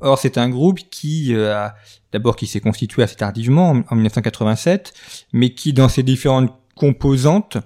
Or 0.00 0.18
c'est 0.18 0.38
un 0.38 0.48
groupe 0.50 0.80
qui 0.90 1.34
euh, 1.34 1.68
d'abord 2.12 2.36
qui 2.36 2.46
s'est 2.46 2.60
constitué 2.60 3.02
assez 3.02 3.16
tardivement 3.16 3.82
en, 3.88 3.94
1987, 3.94 4.92
mais 5.32 5.50
qui 5.50 5.72
dans 5.72 5.88
ses 5.88 6.02
différentes 6.02 6.52
composantes 6.76 7.56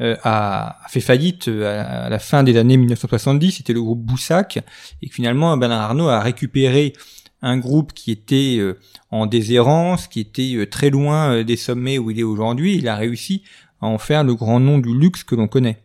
euh, 0.00 0.14
a, 0.22 0.78
fait 0.88 1.00
faillite 1.00 1.48
euh, 1.48 2.06
à, 2.06 2.08
la 2.08 2.18
fin 2.20 2.44
des 2.44 2.56
années 2.56 2.76
1970. 2.76 3.52
C'était 3.52 3.72
le 3.72 3.82
groupe 3.82 4.00
Boussac 4.00 4.60
et 5.02 5.08
finalement 5.08 5.56
Bernard 5.56 5.80
Arnault 5.80 6.08
a 6.08 6.20
récupéré 6.20 6.92
un 7.40 7.56
groupe 7.56 7.92
qui 7.92 8.12
était 8.12 8.56
euh, 8.58 8.78
en 9.10 9.26
déshérence, 9.26 10.06
qui 10.06 10.20
était 10.20 10.68
très 10.70 10.90
loin 10.90 11.42
des 11.42 11.56
sommets 11.56 11.98
où 11.98 12.10
il 12.10 12.20
est 12.20 12.24
aujourd'hui. 12.24 12.76
Il 12.76 12.86
a 12.86 12.94
réussi 12.94 13.42
à 13.80 13.86
en 13.86 13.98
faire 13.98 14.22
le 14.22 14.34
grand 14.34 14.60
nom 14.60 14.78
du 14.78 14.96
luxe 14.96 15.24
que 15.24 15.34
l'on 15.34 15.48
connaît. 15.48 15.82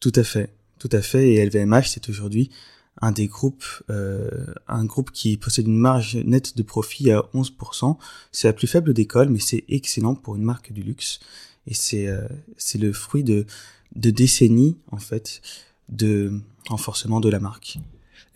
Tout 0.00 0.12
à 0.14 0.24
fait, 0.24 0.50
tout 0.78 0.90
à 0.92 1.02
fait. 1.02 1.34
Et 1.34 1.44
LVMH, 1.44 1.84
c'est 1.88 2.08
aujourd'hui 2.08 2.50
un 3.00 3.12
des 3.12 3.26
groupes, 3.28 3.64
un 3.88 4.84
groupe 4.84 5.10
qui 5.12 5.36
possède 5.36 5.66
une 5.66 5.78
marge 5.78 6.16
nette 6.16 6.56
de 6.56 6.62
profit 6.62 7.10
à 7.10 7.22
11%. 7.34 7.96
C'est 8.32 8.48
la 8.48 8.52
plus 8.52 8.66
faible 8.66 8.92
d'école, 8.92 9.28
mais 9.28 9.38
c'est 9.38 9.64
excellent 9.68 10.14
pour 10.14 10.36
une 10.36 10.42
marque 10.42 10.72
du 10.72 10.82
luxe. 10.82 11.20
Et 11.66 11.74
c'est 11.74 12.08
c'est 12.56 12.78
le 12.78 12.92
fruit 12.92 13.24
de, 13.24 13.46
de 13.94 14.10
décennies, 14.10 14.76
en 14.90 14.98
fait, 14.98 15.40
de 15.88 16.40
renforcement 16.68 17.20
de 17.20 17.28
la 17.28 17.40
marque. 17.40 17.78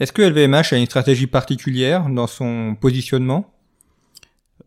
Est-ce 0.01 0.13
que 0.13 0.23
LVMH 0.23 0.73
a 0.73 0.79
une 0.79 0.87
stratégie 0.87 1.27
particulière 1.27 2.09
dans 2.09 2.27
son 2.27 2.77
positionnement? 2.81 3.53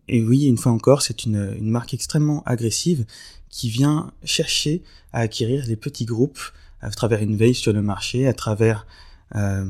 Et 0.07 0.23
oui, 0.23 0.45
une 0.45 0.57
fois 0.57 0.71
encore, 0.71 1.01
c'est 1.01 1.25
une, 1.25 1.59
marque 1.61 1.93
extrêmement 1.93 2.43
agressive 2.45 3.05
qui 3.49 3.69
vient 3.69 4.11
chercher 4.23 4.83
à 5.13 5.21
acquérir 5.21 5.65
les 5.67 5.75
petits 5.75 6.05
groupes 6.05 6.39
à 6.81 6.89
travers 6.91 7.21
une 7.21 7.35
veille 7.35 7.55
sur 7.55 7.73
le 7.73 7.81
marché, 7.81 8.27
à 8.27 8.33
travers 8.33 8.85
euh, 9.35 9.65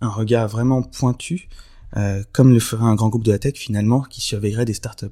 un 0.00 0.08
regard 0.08 0.48
vraiment 0.48 0.82
pointu, 0.82 1.48
euh, 1.96 2.22
comme 2.32 2.52
le 2.52 2.60
ferait 2.60 2.84
un 2.84 2.94
grand 2.94 3.08
groupe 3.08 3.24
de 3.24 3.32
la 3.32 3.38
tech 3.38 3.54
finalement 3.54 4.02
qui 4.02 4.20
surveillerait 4.20 4.64
des 4.64 4.74
startups. 4.74 5.06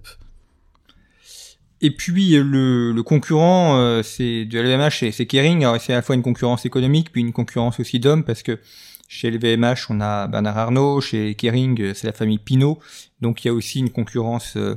Et 1.81 1.91
puis 1.91 2.37
le, 2.37 3.03
concurrent 3.03 3.79
euh, 3.79 4.03
c'est 4.03 4.45
de 4.45 4.59
LVMH, 4.59 5.13
c'est 5.13 5.27
Kering. 5.27 5.67
c'est 5.81 5.93
à 5.93 5.97
la 5.97 6.03
fois 6.03 6.15
une 6.15 6.23
concurrence 6.23 6.65
économique 6.65 7.13
puis 7.13 7.21
une 7.21 7.33
concurrence 7.33 7.79
aussi 7.81 8.01
d'hommes 8.01 8.25
parce 8.25 8.43
que 8.43 8.59
chez 9.09 9.31
LVMH, 9.31 9.91
on 9.91 10.01
a 10.01 10.27
Bernard 10.27 10.59
Arnault. 10.59 11.01
Chez 11.01 11.35
Kering, 11.35 11.81
euh, 11.81 11.95
c'est 11.95 12.07
la 12.07 12.13
famille 12.13 12.39
Pinot. 12.39 12.79
Donc 13.21 13.45
il 13.45 13.49
y 13.49 13.51
a 13.51 13.55
aussi 13.55 13.79
une 13.79 13.91
concurrence 13.91 14.57
euh, 14.57 14.75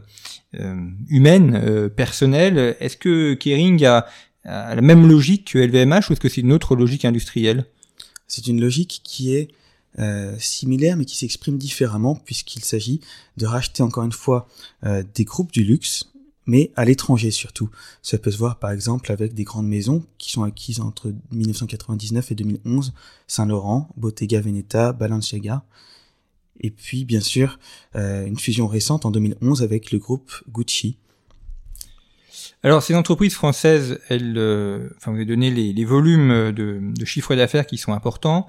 euh, 0.59 0.75
humaine, 1.09 1.89
personnelle. 1.95 2.75
Est-ce 2.79 2.97
que 2.97 3.33
Kering 3.33 3.83
a, 3.85 4.05
la 4.45 4.81
même 4.81 5.07
logique 5.07 5.53
que 5.53 5.59
LVMH 5.59 6.09
ou 6.09 6.13
est-ce 6.13 6.21
que 6.21 6.29
c'est 6.29 6.41
une 6.41 6.53
autre 6.53 6.75
logique 6.75 7.03
industrielle? 7.03 7.65
C'est 8.27 8.47
une 8.47 8.61
logique 8.61 9.01
qui 9.03 9.35
est 9.35 9.49
similaire 10.37 10.97
mais 10.97 11.05
qui 11.05 11.17
s'exprime 11.17 11.57
différemment 11.57 12.15
puisqu'il 12.15 12.63
s'agit 12.63 13.01
de 13.37 13.45
racheter 13.45 13.81
encore 13.81 14.03
une 14.03 14.11
fois 14.11 14.47
des 14.83 15.23
groupes 15.23 15.51
du 15.51 15.63
luxe 15.63 16.11
mais 16.47 16.71
à 16.75 16.85
l'étranger 16.85 17.29
surtout. 17.29 17.69
Ça 18.01 18.17
peut 18.17 18.31
se 18.31 18.37
voir 18.37 18.57
par 18.57 18.71
exemple 18.71 19.11
avec 19.11 19.35
des 19.35 19.43
grandes 19.43 19.67
maisons 19.67 20.03
qui 20.17 20.31
sont 20.31 20.43
acquises 20.43 20.79
entre 20.79 21.13
1999 21.31 22.31
et 22.31 22.35
2011, 22.35 22.93
Saint-Laurent, 23.27 23.89
Bottega 23.97 24.41
Veneta, 24.41 24.93
Balenciaga, 24.93 25.63
et 26.59 26.71
puis 26.71 27.05
bien 27.05 27.19
sûr 27.19 27.59
euh, 27.95 28.25
une 28.25 28.39
fusion 28.39 28.67
récente 28.67 29.05
en 29.05 29.11
2011 29.11 29.61
avec 29.61 29.91
le 29.91 29.99
groupe 29.99 30.31
Gucci. 30.49 30.97
Alors 32.63 32.81
ces 32.81 32.95
entreprises 32.95 33.33
françaises, 33.33 33.99
elles, 34.09 34.37
euh, 34.37 34.89
enfin 34.97 35.11
vous 35.11 35.17
avez 35.17 35.25
donné 35.25 35.51
les, 35.51 35.85
volumes 35.85 36.51
de, 36.51 36.79
de 36.81 37.05
chiffre 37.05 37.35
d'affaires 37.35 37.67
qui 37.67 37.77
sont 37.77 37.93
importants. 37.93 38.47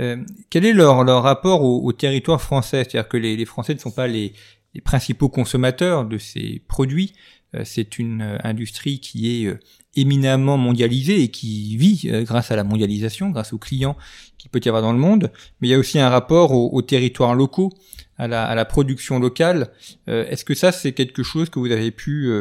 Euh, 0.00 0.16
quel 0.50 0.64
est 0.64 0.72
leur, 0.72 1.04
leur 1.04 1.22
rapport 1.22 1.62
au, 1.62 1.92
territoire 1.92 2.40
français? 2.40 2.84
C'est-à-dire 2.84 3.08
que 3.08 3.16
les, 3.16 3.36
les 3.36 3.44
Français 3.44 3.74
ne 3.74 3.78
sont 3.78 3.90
pas 3.90 4.06
les, 4.06 4.32
les 4.74 4.80
principaux 4.80 5.28
consommateurs 5.28 6.04
de 6.04 6.18
ces 6.18 6.62
produits. 6.68 7.12
Euh, 7.54 7.62
c'est 7.64 7.98
une 7.98 8.22
euh, 8.22 8.38
industrie 8.44 9.00
qui 9.00 9.42
est 9.42 9.46
euh, 9.46 9.58
éminemment 9.94 10.56
mondialisée 10.56 11.22
et 11.22 11.28
qui 11.28 11.76
vit 11.76 12.08
grâce 12.24 12.50
à 12.50 12.56
la 12.56 12.64
mondialisation, 12.64 13.28
grâce 13.28 13.52
aux 13.52 13.58
clients 13.58 13.96
qu'il 14.38 14.50
peut 14.50 14.60
y 14.64 14.68
avoir 14.68 14.82
dans 14.82 14.92
le 14.92 14.98
monde. 14.98 15.30
Mais 15.60 15.68
il 15.68 15.70
y 15.70 15.74
a 15.74 15.78
aussi 15.78 15.98
un 15.98 16.08
rapport 16.08 16.52
aux, 16.52 16.80
territoires 16.80 17.34
locaux, 17.34 17.70
à 18.16 18.26
la, 18.26 18.64
production 18.64 19.18
locale. 19.18 19.70
Est-ce 20.06 20.46
que 20.46 20.54
ça, 20.54 20.72
c'est 20.72 20.92
quelque 20.92 21.22
chose 21.22 21.50
que 21.50 21.58
vous 21.58 21.70
avez 21.70 21.90
pu 21.90 22.32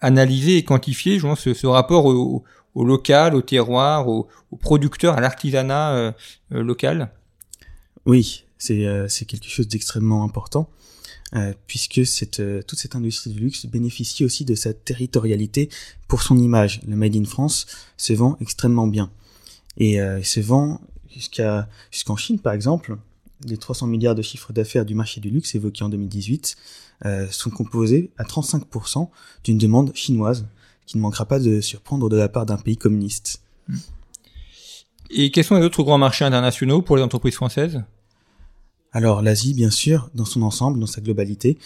analyser 0.00 0.56
et 0.56 0.62
quantifier, 0.62 1.18
je 1.18 1.34
ce, 1.34 1.52
ce 1.52 1.66
rapport 1.66 2.06
au, 2.06 2.44
local, 2.84 3.34
au 3.34 3.42
terroir, 3.42 4.08
au, 4.08 4.28
producteurs, 4.60 5.14
à 5.14 5.20
l'artisanat 5.20 6.14
local? 6.50 7.10
Oui, 8.04 8.44
c'est 8.58 9.24
quelque 9.26 9.48
chose 9.48 9.68
d'extrêmement 9.68 10.24
important. 10.24 10.68
Euh, 11.34 11.52
puisque 11.66 11.98
euh, 11.98 12.62
toute 12.62 12.78
cette 12.78 12.94
industrie 12.94 13.30
du 13.30 13.40
luxe 13.40 13.66
bénéficie 13.66 14.24
aussi 14.24 14.44
de 14.44 14.54
sa 14.54 14.72
territorialité 14.72 15.68
pour 16.06 16.22
son 16.22 16.38
image. 16.38 16.80
Le 16.86 16.94
Made 16.94 17.16
in 17.16 17.24
France 17.24 17.66
se 17.96 18.12
vend 18.12 18.36
extrêmement 18.40 18.86
bien. 18.86 19.10
Et 19.76 20.00
euh, 20.00 20.22
se 20.22 20.38
vend 20.38 20.80
jusqu'à 21.12 21.68
jusqu'en 21.90 22.16
Chine, 22.16 22.38
par 22.38 22.52
exemple. 22.52 22.96
Les 23.44 23.56
300 23.56 23.88
milliards 23.88 24.14
de 24.14 24.22
chiffre 24.22 24.52
d'affaires 24.52 24.84
du 24.84 24.94
marché 24.94 25.20
du 25.20 25.28
luxe 25.28 25.54
évoqués 25.56 25.82
en 25.82 25.88
2018 25.88 26.56
euh, 27.04 27.26
sont 27.30 27.50
composés 27.50 28.12
à 28.18 28.24
35% 28.24 29.08
d'une 29.44 29.58
demande 29.58 29.94
chinoise 29.94 30.46
qui 30.86 30.96
ne 30.96 31.02
manquera 31.02 31.26
pas 31.26 31.38
de 31.38 31.60
surprendre 31.60 32.08
de 32.08 32.16
la 32.16 32.28
part 32.28 32.46
d'un 32.46 32.56
pays 32.56 32.76
communiste. 32.76 33.42
Et 35.10 35.30
quels 35.30 35.44
sont 35.44 35.56
les 35.56 35.64
autres 35.64 35.82
grands 35.82 35.98
marchés 35.98 36.24
internationaux 36.24 36.82
pour 36.82 36.96
les 36.96 37.02
entreprises 37.02 37.34
françaises? 37.34 37.82
Alors 38.92 39.22
l'Asie, 39.22 39.54
bien 39.54 39.70
sûr, 39.70 40.10
dans 40.14 40.24
son 40.24 40.42
ensemble, 40.42 40.80
dans 40.80 40.86
sa 40.86 41.00
globalité, 41.00 41.58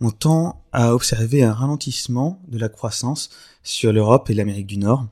on 0.00 0.10
tend 0.10 0.62
à 0.72 0.94
observer 0.94 1.42
un 1.42 1.52
ralentissement 1.52 2.40
de 2.48 2.58
la 2.58 2.68
croissance 2.68 3.30
sur 3.62 3.92
l'Europe 3.92 4.30
et 4.30 4.34
l'Amérique 4.34 4.66
du 4.66 4.78
Nord. 4.78 5.06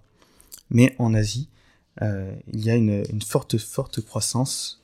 Mais 0.70 0.94
en 0.98 1.12
Asie, 1.12 1.48
euh, 2.02 2.34
il 2.52 2.64
y 2.64 2.70
a 2.70 2.76
une, 2.76 3.04
forte, 3.24 3.58
forte 3.58 4.00
croissance 4.00 4.82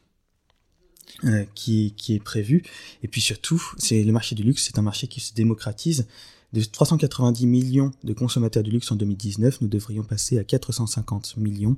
euh, 1.24 1.44
qui, 1.54 1.94
qui, 1.96 2.14
est 2.14 2.22
prévue. 2.22 2.62
Et 3.02 3.08
puis 3.08 3.20
surtout, 3.20 3.62
c'est 3.78 4.02
le 4.02 4.12
marché 4.12 4.34
du 4.34 4.42
luxe, 4.42 4.64
c'est 4.64 4.78
un 4.78 4.82
marché 4.82 5.06
qui 5.06 5.20
se 5.20 5.34
démocratise. 5.34 6.06
De 6.52 6.62
390 6.62 7.46
millions 7.46 7.92
de 8.04 8.12
consommateurs 8.12 8.62
du 8.62 8.70
luxe 8.70 8.90
en 8.92 8.96
2019, 8.96 9.62
nous 9.62 9.68
devrions 9.68 10.02
passer 10.02 10.38
à 10.38 10.44
450 10.44 11.36
millions 11.38 11.76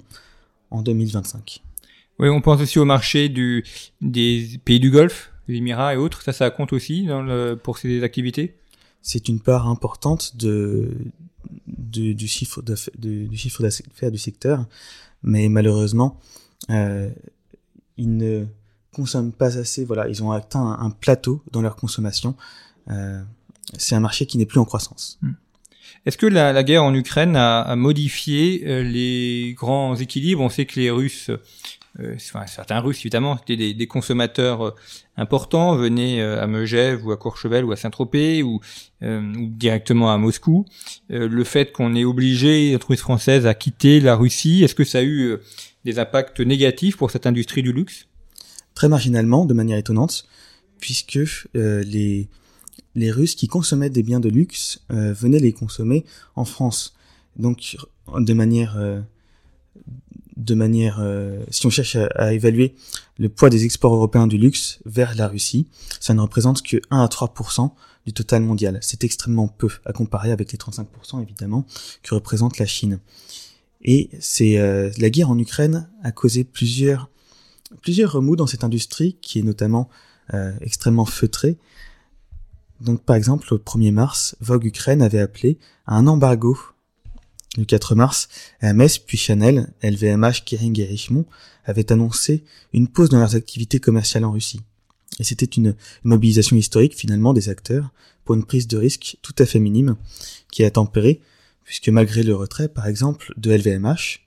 en 0.71 0.83
2025. 0.83 1.62
Oui, 2.19 2.28
on 2.28 2.40
pense 2.40 2.61
aussi 2.61 2.78
au 2.78 2.85
marché 2.85 3.28
du, 3.28 3.64
des 4.00 4.61
pays 4.64 4.81
du 4.81 4.90
Golfe, 4.90 5.33
les 5.49 5.57
Émirats 5.57 5.95
et 5.95 5.97
autres. 5.97 6.23
Ça, 6.23 6.33
ça 6.33 6.50
compte 6.50 6.73
aussi 6.73 7.07
dans 7.07 7.23
le, 7.23 7.57
pour 7.57 7.78
ces 7.78 8.02
activités? 8.02 8.57
C'est 9.02 9.28
une 9.28 9.40
part 9.40 9.69
importante 9.69 10.37
de, 10.37 10.90
de 11.66 12.12
du 12.12 12.26
chiffre 12.26 12.62
d'affaires 12.62 12.95
du, 12.99 13.37
chiffre 13.37 13.62
d'affaires 13.62 14.11
du 14.11 14.19
secteur, 14.19 14.64
mais 15.23 15.49
malheureusement, 15.49 16.19
euh, 16.71 17.11
ils 17.97 18.16
ne 18.16 18.47
consomment 18.93 19.33
pas 19.33 19.59
assez. 19.59 19.85
Voilà, 19.85 20.09
ils 20.09 20.23
ont 20.23 20.33
atteint 20.33 20.78
un, 20.81 20.90
plateau 20.90 21.43
dans 21.52 21.61
leur 21.61 21.76
consommation. 21.76 22.35
Euh, 22.88 23.23
c'est 23.78 23.95
un 23.95 24.00
marché 24.00 24.26
qui 24.26 24.38
n'est 24.38 24.47
plus 24.47 24.61
en 24.61 24.64
croissance. 24.64 25.19
Hmm. 25.23 25.33
Est-ce 26.07 26.19
que 26.19 26.26
la, 26.26 26.52
la, 26.52 26.62
guerre 26.62 26.85
en 26.85 26.95
Ukraine 26.95 27.35
a, 27.35 27.62
a 27.62 27.76
modifié 27.76 28.62
euh, 28.66 28.83
les 28.83 29.54
grands 29.57 29.97
équilibres? 29.97 30.43
On 30.43 30.50
sait 30.50 30.66
que 30.66 30.78
les 30.78 30.90
Russes 30.90 31.31
euh, 32.00 32.16
certains 32.19 32.81
Russes 32.81 32.99
évidemment 33.00 33.38
étaient 33.38 33.57
des, 33.57 33.73
des 33.73 33.87
consommateurs 33.87 34.66
euh, 34.66 34.75
importants, 35.16 35.76
venaient 35.76 36.21
à 36.21 36.47
Megève 36.49 37.07
ou 37.07 37.12
à 37.12 37.16
Courchevel 37.16 37.64
ou 37.64 37.71
à 37.71 37.76
Saint-Tropez 37.76 38.43
ou, 38.43 38.61
ou, 39.00 39.47
directement 39.47 40.12
à 40.12 40.19
Moscou. 40.19 40.64
le 41.09 41.45
fait 41.45 41.71
qu'on 41.71 41.95
ait 41.95 42.04
obligé 42.04 42.73
l'entreprise 42.73 42.99
française 42.99 43.47
à 43.47 43.54
quitter 43.54 44.00
la 44.00 44.16
Russie, 44.16 44.64
est-ce 44.64 44.75
que 44.75 44.83
ça 44.83 44.99
a 44.99 45.02
eu 45.04 45.37
des 45.85 46.00
impacts 46.00 46.40
négatifs 46.40 46.97
pour 46.97 47.12
cette 47.12 47.28
industrie 47.28 47.62
du 47.62 47.73
luxe? 47.73 48.09
Très 48.75 48.88
marginalement, 48.88 49.45
de 49.45 49.54
manière 49.54 49.78
étonnante, 49.78 50.26
puisque 50.81 51.21
les 51.54 52.28
les 52.95 53.11
Russes 53.11 53.35
qui 53.35 53.49
consommaient 53.49 53.90
des 53.90 54.02
biens 54.02 54.21
de 54.21 54.28
luxe 54.28 54.81
venaient 54.88 55.40
les 55.40 55.52
consommer 55.52 56.04
en 56.37 56.45
France. 56.45 56.95
Donc 57.37 57.76
de 58.16 58.33
manière 58.33 58.78
de 60.37 60.54
manière, 60.54 60.99
euh, 61.00 61.45
si 61.50 61.66
on 61.66 61.71
cherche 61.71 61.97
à, 61.97 62.33
évaluer 62.33 62.75
le 63.19 63.28
poids 63.28 63.50
des 63.50 63.64
exports 63.64 63.95
européens 63.95 64.26
du 64.26 64.38
luxe 64.38 64.81
vers 64.85 65.14
la 65.14 65.28
Russie, 65.28 65.69
ça 66.00 66.14
ne 66.14 66.21
représente 66.21 66.62
que 66.62 66.78
1 66.90 67.02
à 67.02 67.07
3% 67.07 67.71
du 68.07 68.12
total 68.12 68.43
mondial. 68.43 68.78
C'est 68.83 69.04
extrêmement 69.04 69.49
peu 69.49 69.69
à 69.85 69.93
comparer 69.93 70.33
avec 70.33 70.52
les 70.52 70.59
35% 70.59 71.23
évidemment 71.23 71.66
que 72.02 72.14
représente 72.14 72.59
la 72.59 72.66
Chine. 72.66 73.00
Et 73.83 74.11
c'est 74.19 74.59
euh, 74.59 74.90
la 74.99 75.11
guerre 75.11 75.31
en 75.31 75.38
Ukraine 75.38 75.88
a 76.02 76.11
causé 76.11 76.45
plusieurs 76.45 77.11
plusieurs 77.83 78.12
remous 78.12 78.37
dans 78.37 78.47
cette 78.47 78.62
industrie 78.62 79.19
qui 79.21 79.40
est 79.40 79.43
notamment 79.43 79.88
euh, 80.33 80.52
extrêmement 80.61 81.04
feutrée. 81.04 81.59
Donc 82.85 83.03
par 83.03 83.17
exemple, 83.17 83.49
le 83.50 83.59
1er 83.59 83.93
mars, 83.93 84.37
Vogue 84.41 84.67
Ukraine 84.67 85.03
avait 85.03 85.21
appelé 85.21 85.59
à 85.87 85.97
un 85.97 86.07
embargo. 86.07 86.57
Le 87.57 87.64
4 87.64 87.95
mars, 87.95 88.29
Hermès 88.61 88.99
puis 88.99 89.17
Chanel, 89.17 89.73
LVMH, 89.83 90.45
Kering 90.45 90.79
et 90.81 90.85
Richemont 90.85 91.25
avaient 91.64 91.93
annoncé 91.93 92.45
une 92.73 92.88
pause 92.88 93.09
dans 93.09 93.19
leurs 93.19 93.37
activités 93.37 93.79
commerciales 93.79 94.25
en 94.25 94.33
Russie. 94.33 94.61
Et 95.19 95.25
c'était 95.25 95.47
une, 95.47 95.76
mobilisation 96.03 96.57
historique 96.57 96.97
finalement 96.97 97.33
des 97.33 97.49
acteurs 97.49 97.93
pour 98.25 98.35
une 98.35 98.45
prise 98.45 98.67
de 98.67 98.76
risque 98.76 99.17
tout 99.23 99.35
à 99.38 99.47
fait 99.47 99.61
minime 99.61 99.97
qui 100.50 100.64
a 100.64 100.71
tempéré, 100.71 101.21
puisque 101.62 101.88
malgré 101.88 102.23
le 102.23 102.35
retrait 102.35 102.69
par 102.69 102.87
exemple 102.87 103.33
de 103.37 103.53
LVMH, 103.53 104.21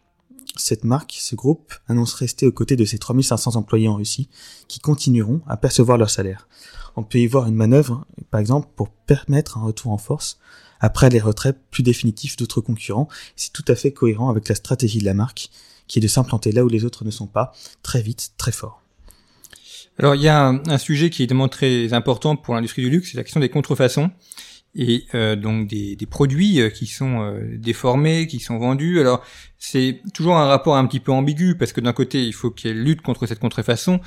cette 0.56 0.86
marque, 0.86 1.18
ce 1.20 1.36
groupe, 1.36 1.74
annonce 1.88 2.14
rester 2.14 2.48
aux 2.48 2.52
côtés 2.52 2.78
de 2.78 2.86
ses 2.86 2.98
3500 2.98 3.56
employés 3.58 3.90
en 3.90 3.96
Russie 3.96 4.30
qui 4.68 4.80
continueront 4.80 5.42
à 5.48 5.58
percevoir 5.58 5.98
leur 5.98 6.10
salaire. 6.10 6.48
On 6.98 7.04
peut 7.04 7.20
y 7.20 7.28
voir 7.28 7.48
une 7.48 7.56
manœuvre, 7.56 8.06
par 8.32 8.42
exemple, 8.42 8.68
pour 8.76 8.90
permettre 8.90 9.60
un 9.60 9.62
retour 9.62 9.92
en 9.92 10.00
force 10.00 10.40
après 10.80 11.10
les 11.10 11.20
retraits 11.20 11.56
plus 11.70 11.84
définitifs 11.84 12.38
d'autres 12.38 12.60
concurrents. 12.60 13.08
C'est 13.36 13.54
tout 13.54 13.64
à 13.68 13.76
fait 13.76 13.92
cohérent 13.92 14.30
avec 14.30 14.50
la 14.50 14.56
stratégie 14.56 14.98
de 14.98 15.06
la 15.06 15.14
marque, 15.14 15.50
qui 15.88 16.00
est 16.00 16.02
de 16.02 16.08
s'implanter 16.08 16.52
là 16.52 16.66
où 16.66 16.70
les 16.70 16.86
autres 16.86 17.06
ne 17.06 17.12
sont 17.12 17.28
pas, 17.28 17.54
très 17.84 18.02
vite, 18.02 18.32
très 18.38 18.52
fort. 18.52 18.82
Alors 20.00 20.16
il 20.16 20.22
y 20.22 20.28
a 20.28 20.48
un, 20.48 20.78
sujet 20.78 21.10
qui 21.10 21.22
est 21.22 21.26
évidemment 21.26 21.48
très 21.48 21.94
important 21.94 22.36
pour 22.36 22.56
l'industrie 22.56 22.84
du 22.84 22.90
luxe, 22.90 23.12
c'est 23.12 23.18
la 23.18 23.24
question 23.24 23.40
des 23.40 23.50
contrefaçons 23.50 24.12
et 24.76 25.06
euh, 25.16 25.36
donc 25.36 25.68
des, 25.68 25.98
produits 26.10 26.62
euh, 26.62 26.70
qui 26.70 26.86
sont 26.86 27.22
euh, 27.22 27.58
déformés, 27.58 28.28
qui 28.28 28.40
sont 28.40 28.60
vendus. 28.60 29.00
Alors 29.00 29.24
c'est 29.58 30.02
toujours 30.14 30.38
un 30.38 30.46
rapport 30.46 30.78
un 30.78 30.86
petit 30.86 31.00
peu 31.00 31.12
ambigu 31.12 31.56
parce 31.58 31.74
que 31.74 31.82
d'un 31.82 31.94
côté 31.94 32.24
il 32.24 32.34
faut 32.34 32.52
qu'elles 32.52 32.80
luttent 32.80 33.02
contre 33.02 33.26
cette 33.26 33.40
contrefaçon 33.40 34.00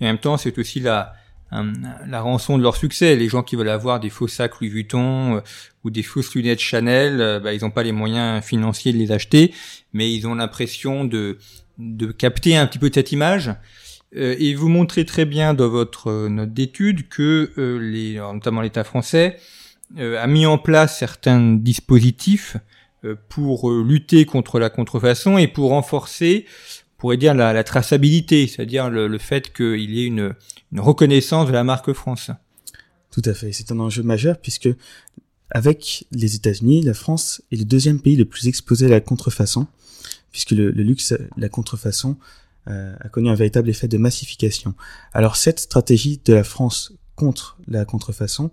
et 0.00 0.04
en 0.04 0.08
même 0.08 0.18
temps 0.18 0.36
c'est 0.36 0.58
aussi 0.58 0.80
la 0.80 1.14
la 1.50 2.20
rançon 2.20 2.58
de 2.58 2.62
leur 2.62 2.76
succès. 2.76 3.16
Les 3.16 3.28
gens 3.28 3.42
qui 3.42 3.56
veulent 3.56 3.68
avoir 3.68 4.00
des 4.00 4.10
faux 4.10 4.28
sacs 4.28 4.60
Louis 4.60 4.68
Vuitton 4.68 5.42
ou 5.84 5.90
des 5.90 6.02
fausses 6.02 6.34
lunettes 6.34 6.60
Chanel, 6.60 7.40
bah, 7.42 7.54
ils 7.54 7.62
n'ont 7.62 7.70
pas 7.70 7.82
les 7.82 7.92
moyens 7.92 8.44
financiers 8.44 8.92
de 8.92 8.98
les 8.98 9.12
acheter, 9.12 9.54
mais 9.92 10.12
ils 10.12 10.26
ont 10.26 10.34
l'impression 10.34 11.04
de 11.04 11.38
de 11.78 12.10
capter 12.10 12.56
un 12.56 12.66
petit 12.66 12.78
peu 12.78 12.90
cette 12.92 13.12
image. 13.12 13.54
et 14.14 14.54
vous 14.54 14.68
montrez 14.68 15.04
très 15.04 15.24
bien 15.24 15.54
dans 15.54 15.68
votre 15.68 16.28
note 16.28 16.52
d'étude 16.52 17.08
que 17.08 17.52
les, 17.80 18.16
notamment 18.16 18.60
l'État 18.60 18.84
français, 18.84 19.36
euh, 19.96 20.22
a 20.22 20.26
mis 20.26 20.44
en 20.44 20.58
place 20.58 20.98
certains 20.98 21.54
dispositifs 21.54 22.58
euh, 23.04 23.14
pour 23.30 23.70
euh, 23.70 23.82
lutter 23.82 24.26
contre 24.26 24.58
la 24.58 24.68
contrefaçon 24.68 25.38
et 25.38 25.48
pour 25.48 25.70
renforcer, 25.70 26.44
pourrait 26.98 27.16
dire, 27.16 27.34
la, 27.34 27.64
traçabilité, 27.64 28.46
c'est-à-dire 28.46 28.90
le, 28.90 29.18
fait 29.18 29.52
qu'il 29.52 29.90
y 29.90 30.02
ait 30.02 30.06
une, 30.06 30.34
reconnaissance 30.76 31.46
de 31.46 31.52
la 31.52 31.64
marque 31.64 31.92
France. 31.92 32.30
Tout 33.10 33.22
à 33.24 33.32
fait, 33.32 33.52
c'est 33.52 33.72
un 33.72 33.80
enjeu 33.80 34.02
majeur 34.02 34.38
puisque 34.38 34.68
avec 35.50 36.06
les 36.12 36.34
États-Unis, 36.34 36.82
la 36.82 36.92
France 36.92 37.40
est 37.50 37.56
le 37.56 37.64
deuxième 37.64 38.00
pays 38.00 38.16
le 38.16 38.26
plus 38.26 38.48
exposé 38.48 38.84
à 38.84 38.90
la 38.90 39.00
contrefaçon, 39.00 39.66
puisque 40.30 40.50
le, 40.50 40.70
luxe, 40.70 41.14
la 41.38 41.48
contrefaçon, 41.48 42.18
a 42.66 43.08
connu 43.08 43.30
un 43.30 43.34
véritable 43.34 43.70
effet 43.70 43.88
de 43.88 43.96
massification. 43.96 44.74
Alors 45.14 45.36
cette 45.36 45.58
stratégie 45.58 46.20
de 46.22 46.34
la 46.34 46.44
France 46.44 46.92
contre 47.16 47.56
la 47.66 47.86
contrefaçon, 47.86 48.50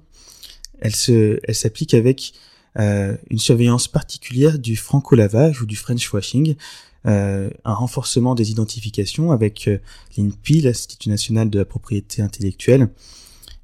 elle 0.79 0.95
se, 0.95 1.39
elle 1.43 1.55
s'applique 1.55 1.93
avec 1.93 2.33
euh, 2.77 3.15
une 3.29 3.39
surveillance 3.39 3.87
particulière 3.87 4.59
du 4.59 4.75
franco-lavage 4.75 5.61
ou 5.61 5.65
du 5.65 5.75
French 5.75 6.11
washing, 6.11 6.51
euh, 6.51 6.55
un 7.05 7.73
renforcement 7.73 8.35
des 8.35 8.51
identifications 8.51 9.31
avec 9.31 9.67
euh, 9.67 9.77
l'INPI, 10.17 10.61
l'Institut 10.61 11.09
national 11.09 11.49
de 11.49 11.59
la 11.59 11.65
propriété 11.65 12.21
intellectuelle, 12.21 12.89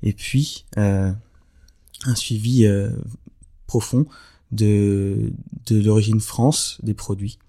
et 0.04 0.14
puis 0.14 0.66
euh, 0.78 1.12
un 2.06 2.16
suivi 2.16 2.66
euh, 2.66 2.92
profond 3.68 4.06
de, 4.52 5.32
l'origine 5.70 6.20
France 6.20 6.78
des 6.84 6.94
produits. 6.94 7.40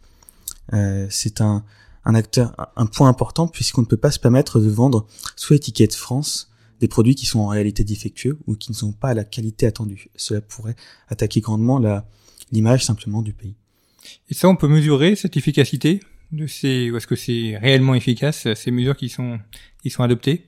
Euh, 0.72 1.06
c'est 1.10 1.40
un, 1.40 1.64
un 2.04 2.86
point 2.86 3.08
important 3.08 3.48
puisqu'on 3.48 3.82
ne 3.82 3.86
peut 3.86 3.96
pas 3.96 4.10
se 4.10 4.18
permettre 4.18 4.60
de 4.60 4.68
vendre 4.68 5.06
sous 5.36 5.54
étiquette 5.54 5.94
France 5.94 6.50
des 6.80 6.88
produits 6.88 7.14
qui 7.14 7.26
sont 7.26 7.40
en 7.40 7.48
réalité 7.48 7.84
défectueux 7.84 8.38
ou 8.46 8.56
qui 8.56 8.70
ne 8.70 8.76
sont 8.76 8.92
pas 8.92 9.10
à 9.10 9.14
la 9.14 9.24
qualité 9.24 9.66
attendue. 9.66 10.10
Cela 10.16 10.40
pourrait 10.40 10.76
attaquer 11.08 11.40
grandement 11.40 11.80
l'image 12.50 12.84
simplement 12.84 13.22
du 13.22 13.32
pays. 13.32 13.56
Et 14.28 14.34
ça, 14.34 14.48
on 14.48 14.56
peut 14.56 14.68
mesurer 14.68 15.16
cette 15.16 15.36
efficacité 15.36 16.00
de 16.32 16.46
ces, 16.46 16.90
ou 16.90 16.96
est-ce 16.96 17.06
que 17.06 17.16
c'est 17.16 17.56
réellement 17.58 17.94
efficace 17.94 18.48
ces 18.54 18.70
mesures 18.70 18.96
qui 18.96 19.08
sont 19.08 19.38
qui 19.82 19.90
sont 19.90 20.02
adoptées? 20.02 20.46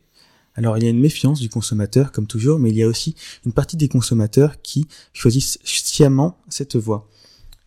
Alors 0.54 0.78
il 0.78 0.84
y 0.84 0.86
a 0.86 0.90
une 0.90 1.00
méfiance 1.00 1.40
du 1.40 1.48
consommateur 1.48 2.12
comme 2.12 2.26
toujours, 2.26 2.58
mais 2.58 2.70
il 2.70 2.76
y 2.76 2.82
a 2.82 2.86
aussi 2.86 3.14
une 3.44 3.52
partie 3.52 3.76
des 3.76 3.88
consommateurs 3.88 4.62
qui 4.62 4.86
choisissent 5.12 5.58
sciemment 5.64 6.38
cette 6.48 6.76
voie. 6.76 7.08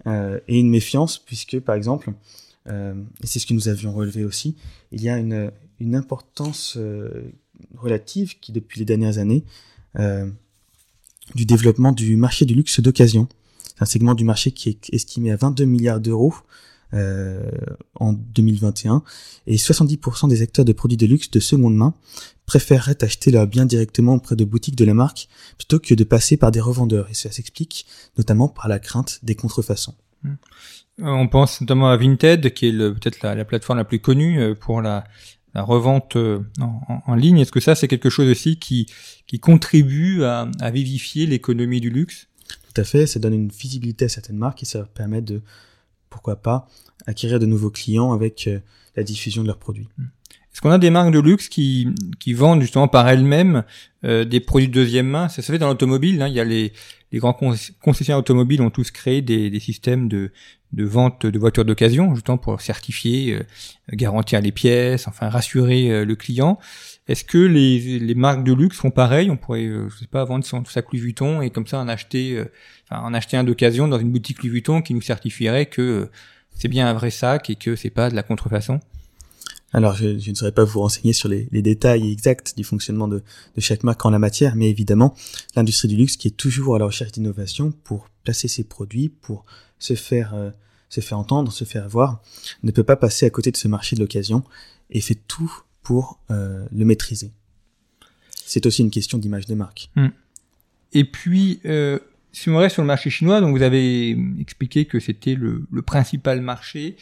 Euh, 0.05 0.39
et 0.47 0.57
une 0.59 0.69
méfiance 0.69 1.19
puisque 1.19 1.59
par 1.59 1.75
exemple, 1.75 2.13
euh, 2.69 2.93
et 3.21 3.27
c'est 3.27 3.39
ce 3.39 3.45
que 3.45 3.53
nous 3.53 3.67
avions 3.67 3.93
relevé 3.93 4.23
aussi, 4.23 4.55
il 4.91 5.01
y 5.01 5.09
a 5.09 5.17
une, 5.17 5.51
une 5.79 5.95
importance 5.95 6.75
euh, 6.77 7.31
relative 7.75 8.39
qui, 8.39 8.51
depuis 8.51 8.79
les 8.79 8.85
dernières 8.85 9.17
années, 9.17 9.43
du 11.33 11.45
développement 11.47 11.91
du 11.91 12.17
marché 12.17 12.45
du 12.45 12.53
luxe 12.53 12.79
d'occasion. 12.81 13.27
C'est 13.77 13.83
un 13.83 13.85
segment 13.85 14.15
du 14.15 14.23
marché 14.23 14.51
qui 14.51 14.69
est 14.69 14.93
estimé 14.93 15.31
à 15.31 15.35
22 15.35 15.65
milliards 15.65 15.99
d'euros 15.99 16.33
euh, 16.93 17.51
en 17.95 18.13
2021 18.13 19.03
et 19.45 19.57
70% 19.57 20.29
des 20.29 20.41
acteurs 20.41 20.65
de 20.65 20.71
produits 20.71 20.97
de 20.97 21.05
luxe 21.05 21.29
de 21.29 21.39
seconde 21.39 21.75
main 21.75 21.93
préféreraient 22.45 23.03
acheter 23.03 23.29
leurs 23.29 23.45
biens 23.45 23.65
directement 23.65 24.15
auprès 24.15 24.37
de 24.37 24.45
boutiques 24.45 24.77
de 24.77 24.85
la 24.85 24.93
marque 24.93 25.27
plutôt 25.57 25.79
que 25.79 25.93
de 25.93 26.03
passer 26.05 26.37
par 26.37 26.51
des 26.51 26.61
revendeurs 26.61 27.09
et 27.09 27.13
ça 27.13 27.29
s'explique 27.29 27.85
notamment 28.17 28.47
par 28.47 28.69
la 28.69 28.79
crainte 28.79 29.19
des 29.23 29.35
contrefaçons. 29.35 29.95
Mmh. 30.23 30.33
On 30.99 31.27
pense 31.27 31.61
notamment 31.61 31.89
à 31.89 31.97
Vinted 31.97 32.53
qui 32.53 32.67
est 32.67 32.71
peut-être 32.71 33.21
la, 33.21 33.35
la, 33.35 33.45
plateforme 33.45 33.77
la 33.77 33.85
plus 33.85 33.99
connue 33.99 34.39
euh, 34.39 34.55
pour 34.55 34.81
la, 34.81 35.03
revente 35.55 36.15
euh, 36.15 36.39
en, 36.59 37.15
ligne. 37.15 37.39
Est-ce 37.39 37.51
que 37.51 37.59
ça, 37.59 37.75
c'est 37.75 37.87
quelque 37.87 38.09
chose 38.09 38.29
aussi 38.29 38.57
qui, 38.57 38.87
contribue 39.39 40.23
à, 40.23 40.49
vivifier 40.71 41.25
l'économie 41.25 41.81
du 41.81 41.89
luxe? 41.89 42.26
À 42.77 42.83
fait, 42.83 43.07
ça 43.07 43.19
donne 43.19 43.33
une 43.33 43.49
visibilité 43.49 44.05
à 44.05 44.09
certaines 44.09 44.37
marques 44.37 44.63
et 44.63 44.65
ça 44.65 44.83
permet 44.83 45.21
de, 45.21 45.41
pourquoi 46.09 46.37
pas, 46.37 46.67
acquérir 47.05 47.39
de 47.39 47.45
nouveaux 47.45 47.71
clients 47.71 48.11
avec 48.13 48.47
euh, 48.47 48.59
la 48.95 49.03
diffusion 49.03 49.41
de 49.41 49.47
leurs 49.47 49.59
produits. 49.59 49.89
Hmm. 49.97 50.05
Est-ce 50.51 50.61
qu'on 50.63 50.71
a 50.71 50.79
des 50.79 50.89
marques 50.89 51.11
de 51.11 51.19
luxe 51.19 51.49
qui, 51.49 51.87
qui 52.19 52.33
vendent 52.33 52.61
justement 52.61 52.87
par 52.87 53.07
elles-mêmes 53.07 53.63
euh, 54.03 54.25
des 54.25 54.39
produits 54.39 54.67
de 54.67 54.73
deuxième 54.73 55.07
main? 55.07 55.29
Ça 55.29 55.43
se 55.43 55.51
fait 55.51 55.59
dans 55.59 55.67
l'automobile. 55.67 56.19
Hein. 56.19 56.29
Il 56.29 56.33
y 56.33 56.39
a 56.39 56.43
les, 56.43 56.73
les 57.11 57.19
grands 57.19 57.37
concessionnaires 57.79 58.17
automobiles 58.17 58.63
ont 58.63 58.71
tous 58.71 58.89
créé 58.89 59.21
des, 59.21 59.51
des 59.51 59.59
systèmes 59.59 60.07
de, 60.07 60.31
de 60.73 60.83
vente 60.83 61.27
de 61.27 61.37
voitures 61.37 61.63
d'occasion, 61.63 62.15
justement 62.15 62.39
pour 62.39 62.59
certifier, 62.61 63.33
euh, 63.33 63.43
garantir 63.93 64.41
les 64.41 64.51
pièces, 64.51 65.07
enfin 65.07 65.29
rassurer 65.29 65.91
euh, 65.91 66.05
le 66.05 66.15
client. 66.15 66.57
Est-ce 67.07 67.23
que 67.23 67.37
les, 67.37 67.99
les, 67.99 68.15
marques 68.15 68.43
de 68.43 68.53
luxe 68.53 68.77
font 68.77 68.91
pareil? 68.91 69.29
On 69.29 69.37
pourrait, 69.37 69.65
euh, 69.65 69.89
je 69.89 69.97
sais 69.97 70.07
pas, 70.07 70.25
vendre 70.25 70.43
son 70.45 70.65
sac 70.65 70.91
Louis 70.91 70.99
Vuitton 70.99 71.41
et 71.41 71.49
comme 71.49 71.67
ça 71.67 71.79
en 71.79 71.87
acheter, 71.87 72.43
enfin, 72.89 73.01
en 73.01 73.13
acheter 73.13 73.37
un 73.37 73.43
d'occasion 73.43 73.87
dans 73.87 73.99
une 73.99 74.11
boutique 74.11 74.43
Louis 74.43 74.49
Vuitton 74.49 74.81
qui 74.81 74.93
nous 74.93 75.01
certifierait 75.01 75.67
que 75.67 76.09
c'est 76.57 76.67
bien 76.67 76.87
un 76.87 76.93
vrai 76.93 77.11
sac 77.11 77.49
et 77.49 77.55
que 77.55 77.75
c'est 77.75 77.89
pas 77.89 78.09
de 78.09 78.15
la 78.15 78.23
contrefaçon? 78.23 78.79
Alors, 79.73 79.95
je, 79.95 80.17
je, 80.17 80.29
ne 80.31 80.35
saurais 80.35 80.53
pas 80.53 80.63
vous 80.63 80.79
renseigner 80.79 81.13
sur 81.13 81.27
les, 81.27 81.47
les 81.51 81.61
détails 81.61 82.09
exacts 82.09 82.55
du 82.55 82.63
fonctionnement 82.63 83.07
de, 83.07 83.21
de, 83.55 83.61
chaque 83.61 83.83
marque 83.83 84.05
en 84.05 84.09
la 84.09 84.19
matière, 84.19 84.55
mais 84.55 84.69
évidemment, 84.69 85.13
l'industrie 85.55 85.89
du 85.89 85.97
luxe 85.97 86.15
qui 86.15 86.29
est 86.29 86.37
toujours 86.37 86.75
à 86.75 86.79
la 86.79 86.85
recherche 86.85 87.11
d'innovation 87.11 87.73
pour 87.83 88.09
placer 88.23 88.47
ses 88.47 88.63
produits, 88.63 89.09
pour 89.09 89.45
se 89.77 89.93
faire, 89.93 90.33
euh, 90.33 90.51
se 90.89 91.01
faire 91.01 91.19
entendre, 91.19 91.51
se 91.51 91.65
faire 91.65 91.87
voir, 91.89 92.21
ne 92.63 92.71
peut 92.71 92.83
pas 92.83 92.95
passer 92.95 93.25
à 93.25 93.29
côté 93.29 93.51
de 93.51 93.57
ce 93.57 93.67
marché 93.67 93.95
de 93.95 94.01
l'occasion 94.01 94.43
et 94.89 95.01
fait 95.01 95.19
tout 95.27 95.51
pour 95.87 96.19
euh, 96.31 96.65
le 96.73 96.83
maîtriser. 96.83 97.31
C'est 98.45 98.65
aussi 98.65 98.81
une 98.81 98.91
question 98.91 99.17
d'image 99.17 99.45
de 99.45 99.55
marque. 99.55 99.89
Hmm. 99.95 100.09
Et 100.91 101.05
puis, 101.05 101.61
euh, 101.63 101.97
si 102.33 102.49
on 102.49 102.57
reste 102.57 102.73
sur 102.73 102.81
le 102.83 102.87
marché 102.87 103.09
chinois, 103.09 103.39
donc 103.39 103.55
vous 103.55 103.63
avez 103.63 104.17
expliqué 104.37 104.83
que 104.83 104.99
c'était 104.99 105.35
le, 105.35 105.65
le, 105.71 105.81
principal 105.81 106.41
marché. 106.41 106.97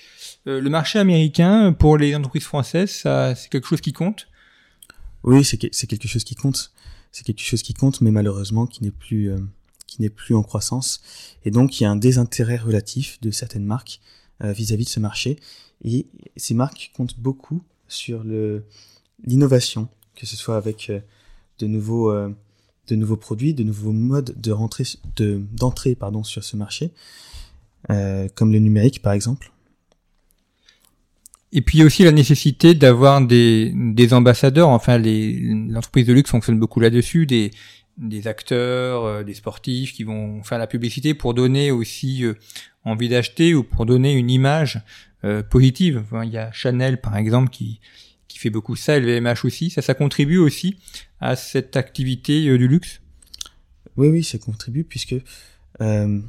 Euh, 0.46 0.62
le 0.62 0.70
marché 0.70 1.00
américain, 1.00 1.74
pour 1.74 1.98
les 1.98 2.16
entreprises 2.16 2.44
françaises, 2.44 2.92
ça, 2.92 3.34
c'est 3.34 3.50
quelque 3.50 3.68
chose 3.68 3.82
qui 3.82 3.92
compte? 3.92 4.28
Oui, 5.24 5.44
c'est, 5.44 5.58
quelque 5.58 6.08
chose 6.08 6.24
qui 6.24 6.36
compte. 6.36 6.72
C'est 7.12 7.26
quelque 7.26 7.42
chose 7.42 7.64
qui 7.64 7.74
compte, 7.74 8.02
mais 8.02 8.12
malheureusement 8.12 8.68
qui 8.68 8.84
n'est 8.84 8.92
plus 8.92 9.32
euh, 9.32 9.40
qui 9.88 10.00
n'est 10.04 10.12
plus 10.12 10.36
en 10.36 10.44
croissance. 10.44 11.02
Et 11.44 11.50
donc, 11.50 11.80
il 11.80 11.86
y 11.86 11.86
a 11.88 11.90
un 11.90 11.96
désintérêt 11.96 12.58
relatif 12.58 13.20
de 13.22 13.32
certaines 13.32 13.66
marques 13.66 14.00
vis-à-vis 14.42 14.86
de 14.86 14.90
ce 14.90 15.00
marché. 15.00 15.40
Et 15.84 16.06
ces 16.36 16.54
marques 16.54 16.92
comptent 16.94 17.18
beaucoup 17.18 17.64
sur 17.88 18.24
l'innovation, 19.26 19.88
que 20.16 20.26
ce 20.26 20.36
soit 20.36 20.58
avec 20.58 20.90
euh, 20.90 21.00
de 21.60 21.68
nouveaux, 21.68 22.12
euh, 22.12 22.30
de 22.88 22.96
nouveaux 22.96 23.18
produits, 23.18 23.54
de 23.54 23.64
nouveaux 23.64 23.92
modes 23.92 24.36
d'entrée, 24.38 24.86
sur 26.24 26.44
ce 26.44 26.56
marché, 26.56 26.92
comme 27.88 28.52
le 28.52 28.60
numérique, 28.60 29.02
par 29.02 29.14
exemple. 29.14 29.52
Et 31.52 31.62
puis 31.62 31.78
il 31.78 31.82
y 31.82 31.84
a 31.84 31.86
aussi 31.86 32.04
la 32.04 32.12
nécessité 32.12 32.74
d'avoir 32.74 33.22
des, 33.22 33.74
ambassadeurs. 34.12 34.70
Enfin, 34.70 34.98
l'entreprise 34.98 36.06
de 36.06 36.14
luxe 36.14 36.30
fonctionne 36.30 36.60
beaucoup 36.60 36.80
là-dessus, 36.80 37.26
des, 37.26 37.52
des 37.98 38.28
acteurs, 38.28 39.24
des 39.24 39.34
sportifs 39.34 39.94
qui 39.94 40.04
vont 40.04 40.44
faire 40.44 40.58
la 40.58 40.68
publicité 40.68 41.14
pour 41.14 41.34
donner 41.34 41.72
aussi 41.72 42.24
envie 42.84 43.10
d'acheter 43.10 43.56
ou 43.56 43.64
pour 43.64 43.86
donner 43.86 44.14
une 44.14 44.30
image 44.30 44.82
positive. 45.50 46.04
il 46.24 46.30
y 46.30 46.38
a 46.38 46.52
Chanel 46.52 47.02
par 47.02 47.18
exemple 47.18 47.50
qui 47.50 47.80
qui 48.28 48.40
fait 48.40 48.50
beaucoup 48.50 48.76
ça, 48.76 49.00
LVMH 49.00 49.46
aussi. 49.46 49.70
Ça, 49.70 49.82
ça 49.82 49.94
contribue 49.94 50.38
aussi 50.38 50.76
à 51.22 51.36
cette 51.36 51.78
activité 51.78 52.58
du 52.58 52.68
luxe? 52.68 53.00
Oui, 53.98 54.10
oui, 54.10 54.24
ça 54.24 54.38
contribue 54.38 54.84
puisque 54.84 55.16
euh, 55.82 56.22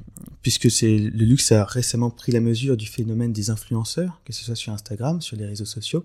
puisque 0.42 0.64
le 0.64 1.24
luxe 1.24 1.52
a 1.52 1.64
récemment 1.64 2.10
pris 2.10 2.32
la 2.32 2.40
mesure 2.40 2.76
du 2.76 2.86
phénomène 2.86 3.32
des 3.32 3.50
influenceurs, 3.50 4.20
que 4.24 4.32
ce 4.32 4.44
soit 4.44 4.56
sur 4.56 4.72
Instagram, 4.72 5.20
sur 5.20 5.36
les 5.36 5.46
réseaux 5.46 5.64
sociaux, 5.64 6.04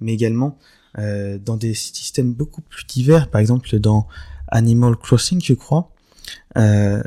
mais 0.00 0.14
également 0.14 0.58
euh, 0.98 1.38
dans 1.38 1.56
des 1.56 1.74
systèmes 1.74 2.32
beaucoup 2.32 2.62
plus 2.62 2.86
divers, 2.86 3.28
par 3.30 3.40
exemple 3.40 3.78
dans 3.78 4.08
Animal 4.48 4.96
Crossing, 4.96 5.40
je 5.42 5.54
crois. 5.54 5.92
Euh, 6.56 7.02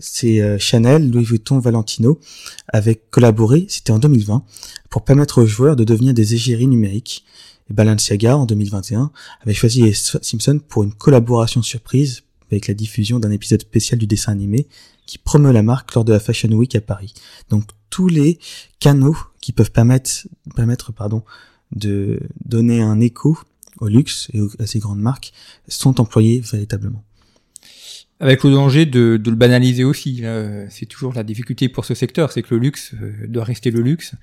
c'est 0.00 0.40
euh, 0.40 0.58
Chanel, 0.58 1.10
Louis 1.10 1.24
Vuitton, 1.24 1.58
Valentino 1.58 2.18
avaient 2.68 3.00
collaboré, 3.10 3.66
c'était 3.68 3.92
en 3.92 3.98
2020, 3.98 4.44
pour 4.88 5.04
permettre 5.04 5.42
aux 5.42 5.46
joueurs 5.46 5.76
de 5.76 5.84
devenir 5.84 6.14
des 6.14 6.34
égéries 6.34 6.66
numériques. 6.66 7.24
Et 7.70 7.74
Balenciaga, 7.74 8.36
en 8.36 8.46
2021, 8.46 9.12
avait 9.42 9.54
choisi 9.54 9.82
les 9.82 9.94
Simpsons 9.94 10.60
pour 10.68 10.82
une 10.82 10.92
collaboration 10.92 11.62
surprise 11.62 12.22
avec 12.50 12.66
la 12.66 12.74
diffusion 12.74 13.20
d'un 13.20 13.30
épisode 13.30 13.62
spécial 13.62 13.98
du 13.98 14.06
dessin 14.06 14.32
animé 14.32 14.66
qui 15.06 15.18
promeut 15.18 15.52
la 15.52 15.62
marque 15.62 15.94
lors 15.94 16.04
de 16.04 16.12
la 16.12 16.20
Fashion 16.20 16.50
Week 16.50 16.74
à 16.74 16.80
Paris. 16.80 17.14
Donc 17.48 17.64
tous 17.90 18.08
les 18.08 18.38
canaux 18.78 19.16
qui 19.40 19.52
peuvent 19.52 19.72
permettre, 19.72 20.26
de 21.72 22.20
donner 22.44 22.82
un 22.82 23.00
écho 23.00 23.38
au 23.80 23.88
luxe 23.88 24.28
et 24.32 24.40
à 24.58 24.66
ces 24.66 24.78
grandes 24.78 25.00
marques 25.00 25.32
sont 25.68 26.00
employés 26.00 26.40
véritablement. 26.40 27.02
Avec 28.20 28.44
le 28.44 28.50
danger 28.50 28.84
de, 28.84 29.16
de 29.16 29.30
le 29.30 29.36
banaliser 29.36 29.82
aussi. 29.82 30.22
C'est 30.68 30.86
toujours 30.86 31.14
la 31.14 31.22
difficulté 31.22 31.70
pour 31.70 31.86
ce 31.86 31.94
secteur, 31.94 32.32
c'est 32.32 32.42
que 32.42 32.54
le 32.54 32.60
luxe 32.60 32.92
euh, 33.00 33.26
doit 33.26 33.44
rester 33.44 33.70
le 33.70 33.80
luxe. 33.80 34.14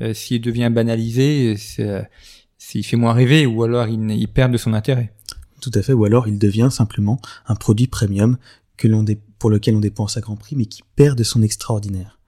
Euh, 0.00 0.12
s'il 0.12 0.40
devient 0.40 0.70
banalisé, 0.72 1.54
s'il 1.56 2.84
fait 2.84 2.96
moins 2.96 3.12
rêver 3.12 3.46
ou 3.46 3.62
alors 3.62 3.86
il, 3.86 4.10
il 4.10 4.28
perd 4.28 4.52
de 4.52 4.58
son 4.58 4.74
intérêt. 4.74 5.12
Tout 5.60 5.70
à 5.74 5.82
fait, 5.82 5.92
ou 5.92 6.04
alors 6.04 6.26
il 6.26 6.38
devient 6.38 6.68
simplement 6.70 7.20
un 7.46 7.54
produit 7.54 7.86
premium 7.86 8.36
que 8.76 8.88
l'on 8.88 9.04
pour 9.38 9.50
lequel 9.50 9.76
on 9.76 9.80
dépense 9.80 10.16
à 10.16 10.20
grand 10.20 10.36
prix, 10.36 10.56
mais 10.56 10.66
qui 10.66 10.82
perd 10.96 11.16
de 11.16 11.22
son 11.22 11.42
extraordinaire. 11.42 12.18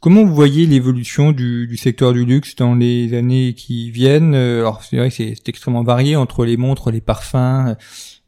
Comment 0.00 0.24
vous 0.24 0.34
voyez 0.34 0.66
l'évolution 0.66 1.32
du, 1.32 1.66
du, 1.66 1.76
secteur 1.76 2.12
du 2.12 2.26
luxe 2.26 2.54
dans 2.54 2.74
les 2.74 3.14
années 3.14 3.54
qui 3.54 3.90
viennent? 3.90 4.34
Euh, 4.34 4.60
Alors 4.60 4.84
c'est 4.84 4.98
vrai 4.98 5.08
que 5.08 5.14
c'est 5.14 5.48
extrêmement 5.48 5.82
varié 5.82 6.16
entre 6.16 6.44
les 6.44 6.58
montres, 6.58 6.90
les 6.90 7.00
parfums, 7.00 7.68
euh, 7.68 7.74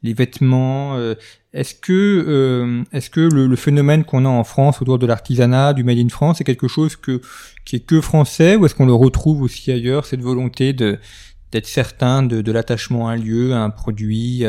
les 0.01 0.13
vêtements. 0.13 0.95
Euh, 0.97 1.13
est-ce 1.53 1.75
que 1.75 2.83
est-ce 2.91 3.09
que 3.09 3.21
le, 3.21 3.47
le 3.47 3.55
phénomène 3.55 4.03
qu'on 4.03 4.25
a 4.25 4.29
en 4.29 4.43
France 4.43 4.81
autour 4.81 4.99
de 4.99 5.05
l'artisanat, 5.05 5.73
du 5.73 5.83
made 5.83 5.99
in 5.99 6.09
France, 6.09 6.41
est 6.41 6.43
quelque 6.43 6.67
chose 6.67 6.95
que 6.95 7.21
qui 7.65 7.77
est 7.77 7.85
que 7.85 8.01
français 8.01 8.55
ou 8.55 8.65
est-ce 8.65 8.75
qu'on 8.75 8.85
le 8.85 8.93
retrouve 8.93 9.41
aussi 9.41 9.71
ailleurs 9.71 10.05
cette 10.05 10.21
volonté 10.21 10.73
de 10.73 10.99
d'être 11.51 11.67
certain 11.67 12.21
de, 12.23 12.41
de 12.41 12.51
l'attachement 12.51 13.07
à 13.07 13.13
un 13.13 13.15
lieu, 13.15 13.53
à 13.53 13.63
un 13.63 13.71
produit, 13.71 14.45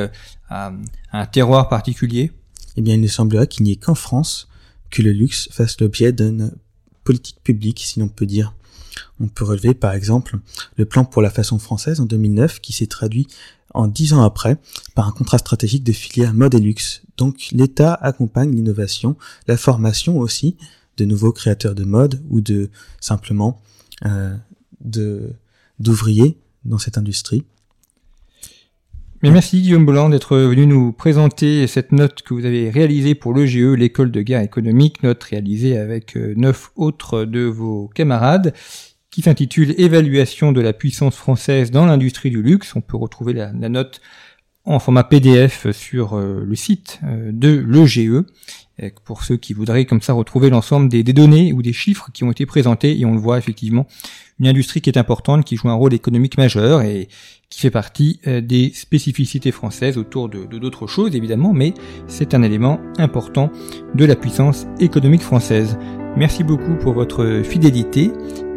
à, 0.48 0.72
un 1.12 1.26
terroir 1.26 1.68
particulier? 1.68 2.33
Eh 2.76 2.83
bien, 2.83 2.94
il 2.94 3.00
ne 3.00 3.09
semblerait 3.09 3.46
qu'il 3.46 3.64
n'y 3.64 3.72
ait 3.72 3.76
qu'en 3.76 3.94
France 3.94 4.48
que 4.90 5.00
le 5.00 5.12
luxe 5.12 5.48
fasse 5.52 5.80
l'objet 5.80 6.12
d'une 6.12 6.52
politique 7.11 7.42
publique, 7.42 7.81
si 7.85 7.99
l'on 7.99 8.07
peut 8.07 8.25
dire. 8.25 8.55
On 9.18 9.27
peut 9.27 9.44
relever 9.44 9.75
par 9.75 9.94
exemple 9.94 10.38
le 10.77 10.85
plan 10.85 11.05
pour 11.05 11.23
la 11.23 11.31
façon 11.31 11.59
française 11.59 11.99
en 11.99 12.07
2009 12.07 12.61
qui 12.61 12.73
s'est 12.73 12.87
traduit 12.87 13.27
en 13.75 13.88
dix 13.88 14.12
ans 14.12 14.23
après 14.23 14.59
par 14.94 15.09
un 15.09 15.11
contrat 15.11 15.38
stratégique 15.38 15.83
de 15.83 15.90
filière 15.90 16.35
mode 16.35 16.55
et 16.55 16.61
luxe. 16.61 17.03
Donc 17.16 17.49
l'État 17.51 17.94
accompagne 17.94 18.55
l'innovation, 18.55 19.16
la 19.49 19.57
formation 19.57 20.20
aussi 20.20 20.57
de 20.99 21.05
nouveaux 21.05 21.33
créateurs 21.33 21.75
de 21.75 21.83
mode 21.83 22.23
ou 22.31 22.40
de 22.40 22.70
simplement 23.01 23.61
euh, 24.07 24.37
d'ouvriers 25.81 26.38
dans 26.64 26.79
cette 26.79 26.96
industrie. 26.96 27.42
Mais 29.22 29.30
merci 29.30 29.61
Guillaume 29.61 29.85
Bolland 29.85 30.09
d'être 30.09 30.35
venu 30.35 30.66
nous 30.66 30.92
présenter 30.92 31.66
cette 31.66 31.92
note 31.92 32.22
que 32.22 32.33
vous 32.33 32.46
avez 32.46 32.70
réalisée 32.70 33.14
pour 33.14 33.35
l'EGE, 33.35 33.76
l'école 33.76 34.11
de 34.11 34.22
guerre 34.22 34.40
économique, 34.40 35.02
note 35.02 35.22
réalisée 35.22 35.76
avec 35.76 36.16
euh, 36.16 36.33
neuf 36.38 36.70
autres 36.74 37.26
de 37.26 37.40
vos 37.40 37.88
camarades, 37.88 38.54
qui 39.11 39.20
s'intitule 39.20 39.74
Évaluation 39.76 40.52
de 40.52 40.62
la 40.62 40.72
puissance 40.72 41.16
française 41.16 41.70
dans 41.70 41.85
l'industrie 41.85 42.30
du 42.30 42.40
luxe. 42.40 42.74
On 42.76 42.80
peut 42.80 42.96
retrouver 42.96 43.35
la, 43.35 43.52
note 43.52 44.00
en 44.64 44.78
format 44.78 45.04
PDF 45.04 45.70
sur 45.70 46.14
euh, 46.14 46.42
le 46.46 46.54
site 46.54 46.98
euh, 47.04 47.30
de 47.30 47.62
l'EGE 47.68 48.24
pour 49.05 49.25
ceux 49.25 49.37
qui 49.37 49.53
voudraient 49.53 49.85
comme 49.85 50.03
ça 50.03 50.12
retrouver 50.12 50.51
l'ensemble 50.51 50.88
des, 50.88 51.03
données 51.03 51.53
ou 51.53 51.62
des 51.62 51.73
chiffres 51.73 52.11
qui 52.12 52.25
ont 52.25 52.31
été 52.31 52.47
présentés 52.47 52.99
et 52.99 53.05
on 53.05 53.12
le 53.12 53.21
voit 53.21 53.38
effectivement 53.38 53.87
une 54.38 54.47
industrie 54.47 54.81
qui 54.81 54.88
est 54.88 54.99
importante, 54.99 55.45
qui 55.45 55.57
joue 55.57 55.69
un 55.69 55.75
rôle 55.75 55.93
économique 55.93 56.38
majeur 56.38 56.83
et 56.83 57.09
qui 57.51 57.61
fait 57.61 57.71
partie 57.71 58.21
euh, 58.27 58.40
des 58.40 58.73
spécificités 58.75 59.53
françaises 59.53 59.99
autour 59.99 60.29
de 60.29 60.45
d'autres 60.45 60.87
choses 60.87 61.14
évidemment, 61.14 61.53
mais 61.53 61.75
c'est 62.07 62.35
un 62.35 62.43
élément 62.43 62.81
important 62.99 63.51
de 63.95 64.05
la 64.05 64.16
puissance 64.16 64.66
économique 64.79 65.23
française. 65.23 65.77
Merci 66.16 66.43
beaucoup 66.43 66.77
pour 66.77 66.95
votre 66.95 67.43
fidélité 67.45 68.11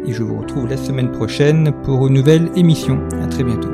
et 0.06 0.12
je 0.12 0.22
vous 0.22 0.38
retrouve 0.38 0.68
la 0.68 0.76
semaine 0.76 1.10
prochaine 1.12 1.72
pour 1.82 2.06
une 2.06 2.14
nouvelle 2.14 2.50
émission. 2.56 3.00
À 3.22 3.26
très 3.26 3.44
bientôt. 3.44 3.73